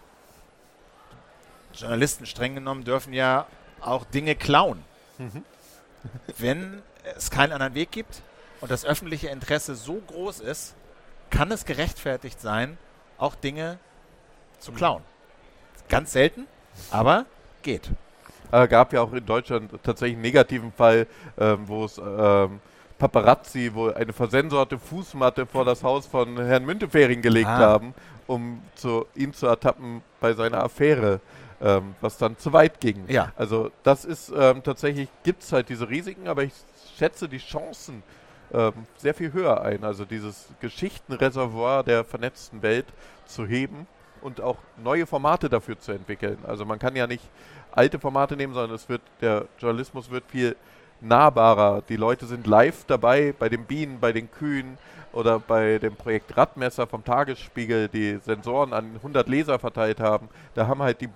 Journalisten 1.74 2.26
streng 2.26 2.54
genommen 2.54 2.84
dürfen 2.84 3.12
ja 3.12 3.46
auch 3.80 4.04
Dinge 4.04 4.34
klauen. 4.34 4.82
Mhm. 5.18 5.44
Wenn 6.38 6.82
es 7.16 7.30
keinen 7.30 7.52
anderen 7.52 7.74
Weg 7.74 7.90
gibt 7.90 8.22
und 8.60 8.70
das 8.70 8.84
öffentliche 8.84 9.28
Interesse 9.28 9.74
so 9.74 9.94
groß 9.94 10.40
ist, 10.40 10.74
kann 11.30 11.50
es 11.50 11.64
gerechtfertigt 11.64 12.40
sein, 12.40 12.78
auch 13.18 13.34
Dinge 13.34 13.78
zu 14.58 14.72
klauen. 14.72 15.02
Ganz 15.88 16.12
selten, 16.12 16.46
aber 16.90 17.26
geht. 17.62 17.90
Äh, 18.52 18.68
gab 18.68 18.92
ja 18.92 19.02
auch 19.02 19.12
in 19.12 19.26
Deutschland 19.26 19.70
tatsächlich 19.82 20.14
einen 20.14 20.22
negativen 20.22 20.72
Fall, 20.72 21.06
ähm, 21.38 21.66
wo 21.66 21.84
es 21.84 21.98
ähm, 21.98 22.60
Paparazzi, 22.98 23.70
wo 23.74 23.88
eine 23.90 24.12
versensorte 24.12 24.78
Fußmatte 24.78 25.46
vor 25.46 25.64
das 25.64 25.82
Haus 25.82 26.06
von 26.06 26.36
Herrn 26.38 26.64
Müntefering 26.64 27.22
gelegt 27.22 27.48
Ah. 27.48 27.58
haben, 27.58 27.94
um 28.26 28.62
zu, 28.74 29.06
ihn 29.14 29.32
zu 29.32 29.46
ertappen 29.46 30.02
bei 30.20 30.32
seiner 30.32 30.62
Affäre, 30.62 31.20
ähm, 31.60 31.94
was 32.00 32.18
dann 32.18 32.38
zu 32.38 32.52
weit 32.52 32.80
ging. 32.80 33.04
Ja. 33.08 33.32
Also 33.36 33.70
das 33.82 34.04
ist 34.04 34.32
ähm, 34.36 34.62
tatsächlich, 34.62 35.08
gibt 35.22 35.42
es 35.42 35.52
halt 35.52 35.68
diese 35.68 35.88
Risiken, 35.88 36.28
aber 36.28 36.44
ich 36.44 36.52
schätze 36.96 37.28
die 37.28 37.38
Chancen 37.38 38.02
ähm, 38.52 38.72
sehr 38.96 39.14
viel 39.14 39.32
höher 39.32 39.60
ein. 39.62 39.84
Also 39.84 40.04
dieses 40.04 40.48
Geschichtenreservoir 40.60 41.82
der 41.82 42.04
vernetzten 42.04 42.62
Welt 42.62 42.86
zu 43.26 43.46
heben 43.46 43.86
und 44.22 44.40
auch 44.40 44.56
neue 44.82 45.06
Formate 45.06 45.48
dafür 45.48 45.78
zu 45.78 45.92
entwickeln. 45.92 46.38
Also 46.46 46.64
man 46.64 46.78
kann 46.78 46.96
ja 46.96 47.06
nicht 47.06 47.24
alte 47.72 47.98
Formate 47.98 48.36
nehmen, 48.36 48.54
sondern 48.54 48.74
es 48.74 48.88
wird, 48.88 49.02
der 49.20 49.46
Journalismus 49.58 50.10
wird 50.10 50.24
viel 50.28 50.56
nahbarer. 51.04 51.82
Die 51.88 51.96
Leute 51.96 52.26
sind 52.26 52.46
live 52.46 52.84
dabei 52.86 53.34
bei 53.38 53.48
den 53.48 53.64
Bienen, 53.64 54.00
bei 54.00 54.12
den 54.12 54.30
Kühen 54.30 54.78
oder 55.12 55.38
bei 55.38 55.78
dem 55.78 55.94
Projekt 55.94 56.36
Radmesser 56.36 56.86
vom 56.86 57.04
Tagesspiegel, 57.04 57.88
die 57.88 58.18
Sensoren 58.18 58.72
an 58.72 58.96
100 58.96 59.28
Leser 59.28 59.58
verteilt 59.58 60.00
haben. 60.00 60.28
Da 60.54 60.66
haben 60.66 60.82
halt 60.82 61.00
die 61.00 61.08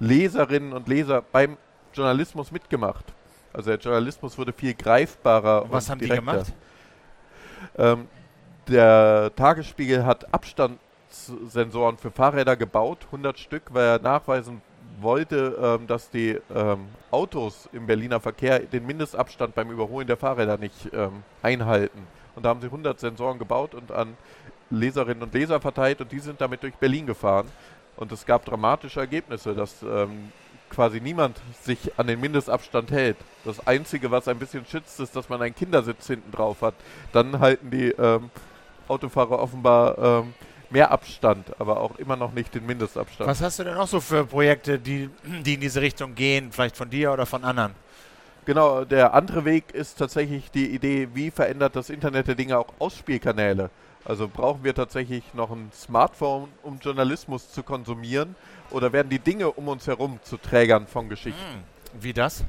Leserinnen 0.00 0.72
und 0.72 0.88
Leser 0.88 1.22
beim 1.22 1.56
Journalismus 1.94 2.52
mitgemacht. 2.52 3.04
Also 3.52 3.70
der 3.70 3.78
Journalismus 3.78 4.36
wurde 4.36 4.52
viel 4.52 4.74
greifbarer. 4.74 5.66
Was 5.70 5.86
und 5.86 5.90
haben 5.92 5.98
die 6.00 6.06
direkter. 6.06 6.32
gemacht? 6.32 6.52
Ähm, 7.76 8.06
der 8.68 9.32
Tagesspiegel 9.34 10.04
hat 10.04 10.32
Abstandssensoren 10.32 11.96
für 11.96 12.10
Fahrräder 12.10 12.56
gebaut, 12.56 13.06
100 13.06 13.38
Stück, 13.38 13.62
weil 13.72 13.86
er 13.86 13.98
nachweisen 13.98 14.60
wollte, 15.02 15.78
ähm, 15.80 15.86
dass 15.86 16.10
die 16.10 16.38
ähm, 16.54 16.88
Autos 17.10 17.68
im 17.72 17.86
Berliner 17.86 18.20
Verkehr 18.20 18.60
den 18.60 18.86
Mindestabstand 18.86 19.54
beim 19.54 19.70
Überholen 19.70 20.06
der 20.06 20.16
Fahrräder 20.16 20.58
nicht 20.58 20.92
ähm, 20.92 21.22
einhalten. 21.42 22.06
Und 22.36 22.44
da 22.44 22.50
haben 22.50 22.60
sie 22.60 22.66
100 22.66 22.98
Sensoren 23.00 23.38
gebaut 23.38 23.74
und 23.74 23.90
an 23.90 24.16
Leserinnen 24.70 25.22
und 25.22 25.34
Leser 25.34 25.60
verteilt 25.60 26.00
und 26.00 26.12
die 26.12 26.20
sind 26.20 26.40
damit 26.40 26.62
durch 26.62 26.74
Berlin 26.74 27.06
gefahren. 27.06 27.48
Und 27.96 28.12
es 28.12 28.26
gab 28.26 28.44
dramatische 28.44 29.00
Ergebnisse, 29.00 29.54
dass 29.54 29.82
quasi 30.70 31.00
niemand 31.00 31.40
sich 31.62 31.92
an 31.98 32.06
den 32.06 32.20
Mindestabstand 32.20 32.90
hält. 32.90 33.16
Das 33.44 33.66
Einzige, 33.66 34.10
was 34.10 34.28
ein 34.28 34.38
bisschen 34.38 34.64
schützt, 34.66 35.00
ist, 35.00 35.16
dass 35.16 35.28
man 35.28 35.42
einen 35.42 35.54
Kindersitz 35.54 36.06
hinten 36.06 36.30
drauf 36.30 36.62
hat. 36.62 36.74
Dann 37.12 37.40
halten 37.40 37.70
die 37.70 37.90
ähm, 37.90 38.30
Autofahrer 38.86 39.38
offenbar 39.38 39.98
ähm, 39.98 40.34
mehr 40.70 40.90
Abstand, 40.90 41.46
aber 41.58 41.80
auch 41.80 41.96
immer 41.98 42.16
noch 42.16 42.32
nicht 42.32 42.54
den 42.54 42.66
Mindestabstand. 42.66 43.28
Was 43.28 43.40
hast 43.40 43.58
du 43.58 43.64
denn 43.64 43.74
noch 43.74 43.88
so 43.88 44.00
für 44.00 44.24
Projekte, 44.24 44.78
die, 44.78 45.10
die 45.44 45.54
in 45.54 45.60
diese 45.60 45.80
Richtung 45.80 46.14
gehen, 46.14 46.52
vielleicht 46.52 46.76
von 46.76 46.90
dir 46.90 47.12
oder 47.12 47.26
von 47.26 47.44
anderen? 47.44 47.74
Genau, 48.44 48.84
der 48.84 49.12
andere 49.12 49.44
Weg 49.44 49.72
ist 49.72 49.98
tatsächlich 49.98 50.50
die 50.50 50.70
Idee, 50.70 51.08
wie 51.12 51.30
verändert 51.30 51.76
das 51.76 51.90
Internet 51.90 52.28
der 52.28 52.34
Dinge 52.34 52.58
auch 52.58 52.72
Ausspielkanäle. 52.78 53.70
Also 54.04 54.26
brauchen 54.26 54.64
wir 54.64 54.74
tatsächlich 54.74 55.34
noch 55.34 55.50
ein 55.50 55.70
Smartphone, 55.74 56.48
um 56.62 56.78
Journalismus 56.78 57.52
zu 57.52 57.62
konsumieren? 57.62 58.34
Oder 58.70 58.92
werden 58.92 59.10
die 59.10 59.18
Dinge 59.18 59.50
um 59.50 59.68
uns 59.68 59.86
herum 59.86 60.18
zu 60.22 60.38
Trägern 60.38 60.86
von 60.86 61.10
Geschichten? 61.10 61.38
Hm, 61.38 62.02
Wie 62.02 62.14
das? 62.14 62.44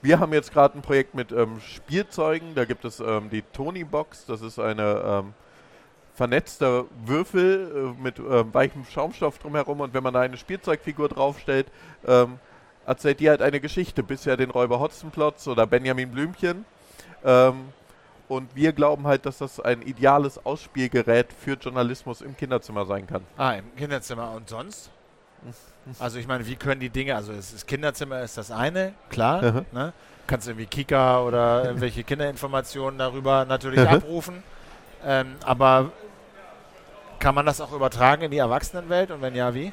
Wir 0.00 0.18
haben 0.18 0.32
jetzt 0.32 0.52
gerade 0.52 0.78
ein 0.78 0.82
Projekt 0.82 1.14
mit 1.14 1.30
ähm, 1.30 1.60
Spielzeugen. 1.60 2.54
Da 2.54 2.64
gibt 2.64 2.86
es 2.86 2.98
ähm, 3.00 3.28
die 3.28 3.42
Tony 3.52 3.84
Box. 3.84 4.24
Das 4.24 4.40
ist 4.40 4.58
eine 4.58 5.02
ähm, 5.04 5.34
vernetzter 6.14 6.84
Würfel 7.04 7.94
äh, 7.98 8.02
mit 8.02 8.18
ähm, 8.18 8.52
weichem 8.52 8.84
Schaumstoff 8.84 9.38
drumherum. 9.38 9.80
Und 9.80 9.94
wenn 9.94 10.02
man 10.02 10.14
da 10.14 10.20
eine 10.20 10.36
Spielzeugfigur 10.36 11.08
draufstellt, 11.08 11.66
ähm, 12.06 12.38
erzählt 12.86 13.20
die 13.20 13.28
halt 13.30 13.42
eine 13.42 13.60
Geschichte. 13.60 14.02
Bisher 14.02 14.36
den 14.36 14.50
Räuber 14.50 14.80
Hotzenplotz 14.80 15.46
oder 15.48 15.66
Benjamin 15.66 16.10
Blümchen. 16.10 16.64
Ähm, 17.24 17.68
und 18.28 18.54
wir 18.54 18.72
glauben 18.72 19.06
halt, 19.06 19.26
dass 19.26 19.38
das 19.38 19.60
ein 19.60 19.82
ideales 19.82 20.44
Ausspielgerät 20.44 21.28
für 21.32 21.54
Journalismus 21.54 22.22
im 22.22 22.36
Kinderzimmer 22.36 22.86
sein 22.86 23.06
kann. 23.06 23.22
Ah, 23.36 23.52
im 23.52 23.74
Kinderzimmer. 23.76 24.32
Und 24.32 24.48
sonst? 24.48 24.90
Also 25.98 26.20
ich 26.20 26.28
meine, 26.28 26.46
wie 26.46 26.54
können 26.54 26.80
die 26.80 26.90
Dinge, 26.90 27.16
also 27.16 27.32
es 27.32 27.52
ist 27.52 27.66
Kinderzimmer 27.66 28.20
ist 28.22 28.38
das 28.38 28.52
eine, 28.52 28.94
klar. 29.10 29.42
Mhm. 29.42 29.66
Ne? 29.72 29.92
Kannst 30.28 30.46
irgendwie 30.46 30.66
Kika 30.66 31.20
oder 31.22 31.64
irgendwelche 31.64 32.04
Kinderinformationen 32.04 32.96
darüber 32.98 33.44
natürlich 33.44 33.80
Mhm. 33.80 33.88
abrufen. 33.88 34.42
Ähm, 35.04 35.36
aber 35.44 35.90
Kann 37.22 37.36
man 37.36 37.46
das 37.46 37.60
auch 37.60 37.72
übertragen 37.72 38.22
in 38.22 38.30
die 38.32 38.38
Erwachsenenwelt 38.38 39.12
und 39.12 39.22
wenn 39.22 39.36
ja, 39.36 39.54
wie? 39.54 39.72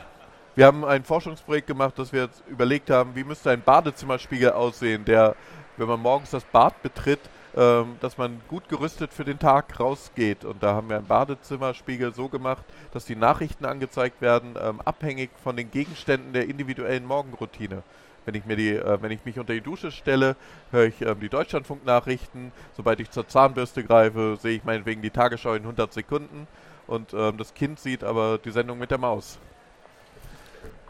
Wir 0.55 0.67
haben 0.67 0.86
ein 0.86 1.03
Forschungsprojekt 1.03 1.65
gemacht, 1.65 1.98
dass 1.98 2.13
wir 2.13 2.25
jetzt 2.25 2.43
überlegt 2.48 2.91
haben, 2.91 3.15
wie 3.15 3.24
müsste 3.24 3.50
ein 3.50 3.63
Badezimmerspiegel 3.63 4.51
aussehen, 4.51 5.03
der, 5.03 5.36
wenn 5.77 5.88
man 5.88 6.00
morgens 6.00 6.29
das 6.29 6.43
Bad 6.43 6.79
betritt, 6.83 7.19
ähm, 7.57 7.95
dass 8.01 8.19
man 8.19 8.39
gut 8.50 8.69
gerüstet 8.69 9.13
für 9.13 9.25
den 9.25 9.39
Tag 9.39 9.79
rausgeht. 9.79 10.45
Und 10.45 10.62
da 10.62 10.75
haben 10.75 10.89
wir 10.89 10.98
einen 10.98 11.07
Badezimmerspiegel 11.07 12.13
so 12.13 12.27
gemacht, 12.27 12.63
dass 12.91 13.05
die 13.05 13.15
Nachrichten 13.15 13.65
angezeigt 13.65 14.21
werden, 14.21 14.55
ähm, 14.62 14.79
abhängig 14.86 15.31
von 15.43 15.57
den 15.57 15.71
Gegenständen 15.71 16.33
der 16.33 16.48
individuellen 16.48 17.05
Morgenroutine. 17.05 17.81
Wenn 18.29 18.36
ich, 18.36 18.45
mir 18.45 18.55
die, 18.55 18.75
äh, 18.75 19.01
wenn 19.01 19.09
ich 19.09 19.25
mich 19.25 19.39
unter 19.39 19.53
die 19.53 19.62
Dusche 19.62 19.91
stelle, 19.91 20.36
höre 20.69 20.86
ich 20.86 21.01
ähm, 21.01 21.19
die 21.19 21.29
Deutschlandfunk-Nachrichten. 21.29 22.51
Sobald 22.77 23.00
ich 23.00 23.09
zur 23.09 23.27
Zahnbürste 23.27 23.83
greife, 23.83 24.38
sehe 24.39 24.57
ich 24.57 24.63
meinetwegen 24.63 25.01
die 25.01 25.09
Tagesschau 25.09 25.55
in 25.55 25.63
100 25.63 25.91
Sekunden. 25.91 26.45
Und 26.86 27.12
ähm, 27.15 27.38
das 27.38 27.55
Kind 27.55 27.79
sieht 27.79 28.03
aber 28.03 28.38
die 28.38 28.51
Sendung 28.51 28.77
mit 28.77 28.91
der 28.91 29.00
Maus. 29.00 29.39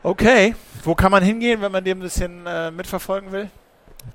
Okay, 0.03 0.53
wo 0.83 0.95
kann 0.95 1.13
man 1.13 1.23
hingehen, 1.23 1.61
wenn 1.61 1.71
man 1.71 1.81
dem 1.81 1.99
ein 1.99 2.01
bisschen 2.01 2.45
äh, 2.45 2.71
mitverfolgen 2.71 3.31
will? 3.31 3.49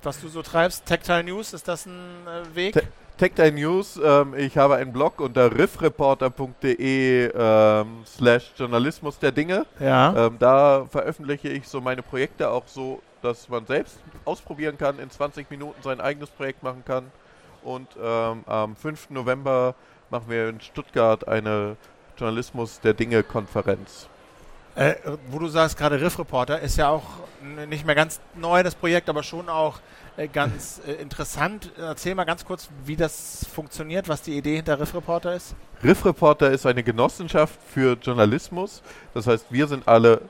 Was 0.03 0.21
du 0.21 0.29
so 0.29 0.43
treibst? 0.43 0.85
Tactile 0.85 1.25
News, 1.25 1.55
ist 1.55 1.67
das 1.67 1.87
ein 1.87 2.27
äh, 2.27 2.55
Weg? 2.55 2.87
Tactile 3.17 3.53
News, 3.53 3.99
ähm, 4.03 4.35
ich 4.37 4.59
habe 4.59 4.75
einen 4.75 4.93
Blog 4.93 5.21
unter 5.21 5.57
riffreporter.de 5.57 7.31
ähm, 7.33 8.03
slash 8.05 8.53
Journalismus 8.57 9.19
der 9.21 9.31
Dinge. 9.31 9.67
Ja. 9.79 10.27
Ähm, 10.27 10.37
da 10.41 10.85
veröffentliche 10.91 11.49
ich 11.49 11.69
so 11.69 11.81
meine 11.81 12.03
Projekte 12.03 12.51
auch 12.51 12.67
so, 12.67 13.01
dass 13.25 13.49
man 13.49 13.67
selbst 13.67 13.99
ausprobieren 14.25 14.77
kann, 14.77 14.99
in 14.99 15.11
20 15.11 15.51
Minuten 15.51 15.83
sein 15.83 16.01
eigenes 16.01 16.29
Projekt 16.29 16.63
machen 16.63 16.85
kann. 16.85 17.11
Und 17.63 17.89
ähm, 18.01 18.45
am 18.47 18.77
5. 18.77 19.11
November 19.11 19.75
machen 20.11 20.27
wir 20.29 20.51
in 20.51 20.61
Stuttgart 20.61 21.27
eine 21.27 21.77
Journalismus 22.19 22.81
der 22.81 22.93
Dinge 22.93 23.23
Konferenz. 23.23 24.09
Äh, 24.77 24.97
wo 25.31 25.39
du 25.39 25.49
sagst, 25.49 25.79
gerade 25.79 26.01
Riff 26.01 26.19
Reporter 26.19 26.61
ist 26.61 26.77
ja 26.77 26.89
auch 26.89 27.05
nicht 27.69 27.87
mehr 27.87 27.95
ganz 27.95 28.21
neu, 28.35 28.63
das 28.63 28.75
Projekt, 28.75 29.09
aber 29.09 29.23
schon 29.23 29.49
auch 29.49 29.79
äh, 30.17 30.29
ganz 30.29 30.81
äh, 30.87 30.93
interessant. 30.95 31.71
Erzähl 31.79 32.15
mal 32.15 32.25
ganz 32.25 32.45
kurz, 32.45 32.69
wie 32.85 32.97
das 32.97 33.47
funktioniert, 33.55 34.09
was 34.09 34.23
die 34.23 34.37
Idee 34.37 34.57
hinter 34.57 34.79
Riff 34.79 34.95
Reporter 34.95 35.35
ist. 35.35 35.55
Riff 35.83 36.05
Reporter 36.05 36.51
ist 36.51 36.67
eine 36.67 36.83
Genossenschaft 36.83 37.59
für 37.73 37.97
Journalismus. 38.01 38.83
Das 39.15 39.27
heißt, 39.27 39.47
wir 39.51 39.67
sind 39.69 39.89
alle 39.89 40.23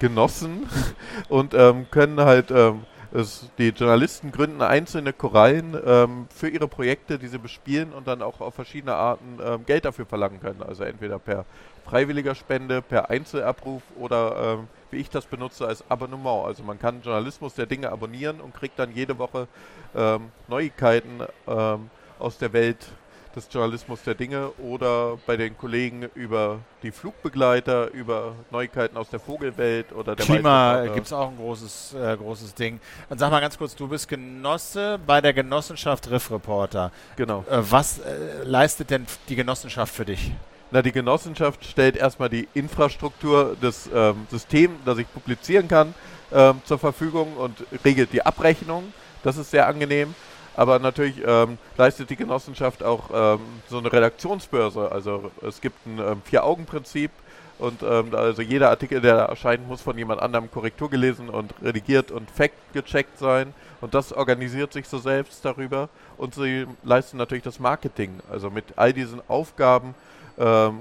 Genossen 0.00 0.68
und 1.28 1.54
ähm, 1.54 1.86
können 1.90 2.20
halt 2.20 2.50
ähm, 2.50 2.80
es, 3.12 3.48
die 3.58 3.68
Journalisten 3.68 4.32
gründen 4.32 4.62
einzelne 4.62 5.12
Korallen 5.12 5.76
ähm, 5.84 6.26
für 6.34 6.48
ihre 6.48 6.68
Projekte, 6.68 7.18
die 7.18 7.28
sie 7.28 7.38
bespielen 7.38 7.92
und 7.92 8.06
dann 8.06 8.22
auch 8.22 8.40
auf 8.40 8.54
verschiedene 8.54 8.94
Arten 8.94 9.38
ähm, 9.44 9.66
Geld 9.66 9.84
dafür 9.84 10.06
verlangen 10.06 10.40
können. 10.40 10.62
Also 10.62 10.84
entweder 10.84 11.18
per 11.18 11.44
freiwilliger 11.84 12.34
Spende, 12.34 12.82
per 12.82 13.10
Einzelabruf 13.10 13.82
oder 13.98 14.58
ähm, 14.58 14.68
wie 14.90 14.98
ich 14.98 15.10
das 15.10 15.26
benutze 15.26 15.66
als 15.66 15.88
Abonnement. 15.90 16.46
Also 16.46 16.62
man 16.62 16.78
kann 16.78 17.02
Journalismus 17.02 17.54
der 17.54 17.66
Dinge 17.66 17.90
abonnieren 17.90 18.40
und 18.40 18.54
kriegt 18.54 18.78
dann 18.78 18.92
jede 18.92 19.18
Woche 19.18 19.48
ähm, 19.94 20.30
Neuigkeiten 20.48 21.20
ähm, 21.48 21.90
aus 22.18 22.38
der 22.38 22.52
Welt 22.52 22.86
des 23.34 23.48
Journalismus 23.50 24.02
der 24.02 24.14
Dinge 24.14 24.50
oder 24.58 25.18
bei 25.26 25.36
den 25.36 25.56
Kollegen 25.56 26.08
über 26.14 26.58
die 26.82 26.90
Flugbegleiter, 26.90 27.90
über 27.92 28.34
Neuigkeiten 28.50 28.96
aus 28.96 29.08
der 29.10 29.20
Vogelwelt 29.20 29.92
oder 29.92 30.16
der 30.16 30.26
Klima 30.26 30.86
gibt 30.94 31.06
es 31.06 31.12
auch 31.12 31.30
ein 31.30 31.36
großes, 31.36 31.94
äh, 31.94 32.16
großes 32.16 32.54
Ding. 32.54 32.80
Und 33.08 33.18
sag 33.18 33.30
mal 33.30 33.40
ganz 33.40 33.56
kurz, 33.56 33.74
du 33.76 33.88
bist 33.88 34.08
Genosse 34.08 34.98
bei 35.06 35.20
der 35.20 35.32
Genossenschaft 35.32 36.10
Riff 36.10 36.30
Reporter. 36.30 36.90
Genau. 37.16 37.44
Äh, 37.48 37.58
was 37.70 38.00
äh, 38.00 38.42
leistet 38.44 38.90
denn 38.90 39.06
die 39.28 39.36
Genossenschaft 39.36 39.94
für 39.94 40.04
dich? 40.04 40.32
Na, 40.72 40.82
die 40.82 40.92
Genossenschaft 40.92 41.64
stellt 41.64 41.96
erstmal 41.96 42.28
die 42.28 42.48
Infrastruktur 42.54 43.56
des 43.60 43.90
ähm, 43.92 44.26
Systems, 44.30 44.78
das 44.84 44.98
ich 44.98 45.12
publizieren 45.12 45.66
kann, 45.66 45.94
ähm, 46.32 46.60
zur 46.64 46.78
Verfügung 46.78 47.36
und 47.36 47.64
regelt 47.84 48.12
die 48.12 48.24
Abrechnung. 48.24 48.92
Das 49.22 49.36
ist 49.36 49.50
sehr 49.50 49.66
angenehm. 49.66 50.14
Aber 50.60 50.78
natürlich 50.78 51.22
ähm, 51.26 51.56
leistet 51.78 52.10
die 52.10 52.16
Genossenschaft 52.16 52.82
auch 52.82 53.08
ähm, 53.14 53.40
so 53.70 53.78
eine 53.78 53.90
Redaktionsbörse. 53.90 54.92
Also 54.92 55.30
es 55.40 55.62
gibt 55.62 55.86
ein 55.86 55.98
ähm, 55.98 56.22
Vier-Augen-Prinzip 56.22 57.10
und 57.58 57.82
ähm, 57.82 58.14
also 58.14 58.42
jeder 58.42 58.68
Artikel, 58.68 59.00
der 59.00 59.20
erscheint, 59.20 59.66
muss 59.66 59.80
von 59.80 59.96
jemand 59.96 60.20
anderem 60.20 60.50
Korrektur 60.50 60.90
gelesen 60.90 61.30
und 61.30 61.54
redigiert 61.62 62.10
und 62.10 62.30
fact-gecheckt 62.30 63.18
sein. 63.18 63.54
Und 63.80 63.94
das 63.94 64.12
organisiert 64.12 64.74
sich 64.74 64.86
so 64.86 64.98
selbst 64.98 65.46
darüber. 65.46 65.88
Und 66.18 66.34
sie 66.34 66.66
leisten 66.84 67.16
natürlich 67.16 67.44
das 67.44 67.58
Marketing. 67.58 68.20
Also 68.30 68.50
mit 68.50 68.66
all 68.76 68.92
diesen 68.92 69.22
Aufgaben 69.28 69.94
ähm, 70.38 70.80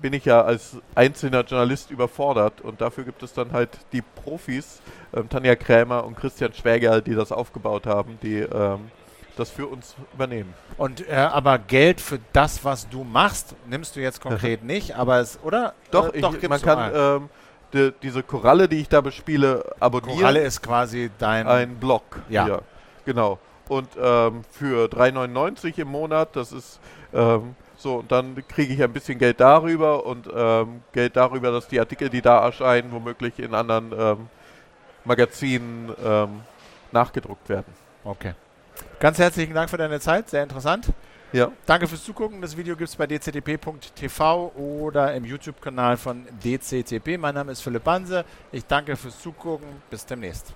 bin 0.00 0.12
ich 0.12 0.24
ja 0.24 0.42
als 0.42 0.76
einzelner 0.94 1.42
Journalist 1.42 1.90
überfordert 1.90 2.60
und 2.60 2.80
dafür 2.80 3.04
gibt 3.04 3.22
es 3.22 3.32
dann 3.32 3.52
halt 3.52 3.70
die 3.92 4.02
Profis, 4.02 4.80
ähm, 5.14 5.28
Tanja 5.28 5.54
Krämer 5.56 6.04
und 6.04 6.16
Christian 6.16 6.52
Schwäger, 6.52 7.00
die 7.00 7.14
das 7.14 7.32
aufgebaut 7.32 7.86
haben, 7.86 8.18
die 8.22 8.38
ähm, 8.38 8.90
das 9.36 9.50
für 9.50 9.66
uns 9.66 9.96
übernehmen. 10.12 10.54
Und 10.76 11.08
äh, 11.08 11.14
aber 11.14 11.58
Geld 11.58 12.00
für 12.00 12.18
das, 12.32 12.64
was 12.64 12.88
du 12.88 13.04
machst, 13.04 13.54
nimmst 13.66 13.96
du 13.96 14.00
jetzt 14.00 14.20
konkret 14.20 14.62
nicht, 14.64 14.96
aber 14.96 15.18
es, 15.18 15.38
oder? 15.42 15.74
Doch, 15.90 16.14
äh, 16.14 16.20
doch 16.20 16.34
ich, 16.34 16.48
man 16.48 16.60
kann 16.60 16.92
ähm, 16.94 17.28
die, 17.72 17.92
diese 18.02 18.22
Koralle, 18.22 18.68
die 18.68 18.80
ich 18.80 18.88
da 18.88 19.00
bespiele, 19.00 19.64
abonnieren. 19.80 20.18
Koralle 20.18 20.40
ist 20.40 20.62
quasi 20.62 21.10
dein 21.18 21.46
ein 21.46 21.76
Blog. 21.76 22.02
Ja, 22.28 22.46
ja 22.46 22.60
genau. 23.04 23.38
Und 23.68 23.88
ähm, 23.96 24.42
für 24.50 24.86
3,99 24.86 25.80
im 25.80 25.88
Monat, 25.88 26.36
das 26.36 26.52
ist 26.52 26.78
ähm, 27.12 27.54
so, 27.84 27.96
und 27.96 28.10
dann 28.10 28.42
kriege 28.48 28.72
ich 28.72 28.82
ein 28.82 28.92
bisschen 28.92 29.18
Geld 29.18 29.38
darüber 29.40 30.06
und 30.06 30.26
ähm, 30.34 30.82
Geld 30.92 31.16
darüber, 31.16 31.52
dass 31.52 31.68
die 31.68 31.78
Artikel, 31.78 32.08
die 32.08 32.22
da 32.22 32.42
erscheinen, 32.42 32.90
womöglich 32.90 33.38
in 33.38 33.54
anderen 33.54 33.92
ähm, 33.96 34.28
Magazinen 35.04 35.92
ähm, 36.02 36.40
nachgedruckt 36.92 37.46
werden. 37.48 37.72
Okay. 38.02 38.32
Ganz 38.98 39.18
herzlichen 39.18 39.54
Dank 39.54 39.68
für 39.68 39.76
deine 39.76 40.00
Zeit, 40.00 40.30
sehr 40.30 40.42
interessant. 40.42 40.88
Ja. 41.32 41.50
Danke 41.66 41.86
fürs 41.86 42.02
Zugucken. 42.02 42.40
Das 42.40 42.56
Video 42.56 42.74
gibt 42.74 42.88
es 42.88 42.96
bei 42.96 43.06
dctp.tv 43.06 44.52
oder 44.56 45.14
im 45.14 45.24
YouTube-Kanal 45.24 45.96
von 45.96 46.24
dctp. 46.42 47.18
Mein 47.18 47.34
Name 47.34 47.52
ist 47.52 47.60
Philipp 47.60 47.84
Banse. 47.84 48.24
Ich 48.50 48.64
danke 48.64 48.96
fürs 48.96 49.20
Zugucken. 49.20 49.68
Bis 49.90 50.06
demnächst. 50.06 50.54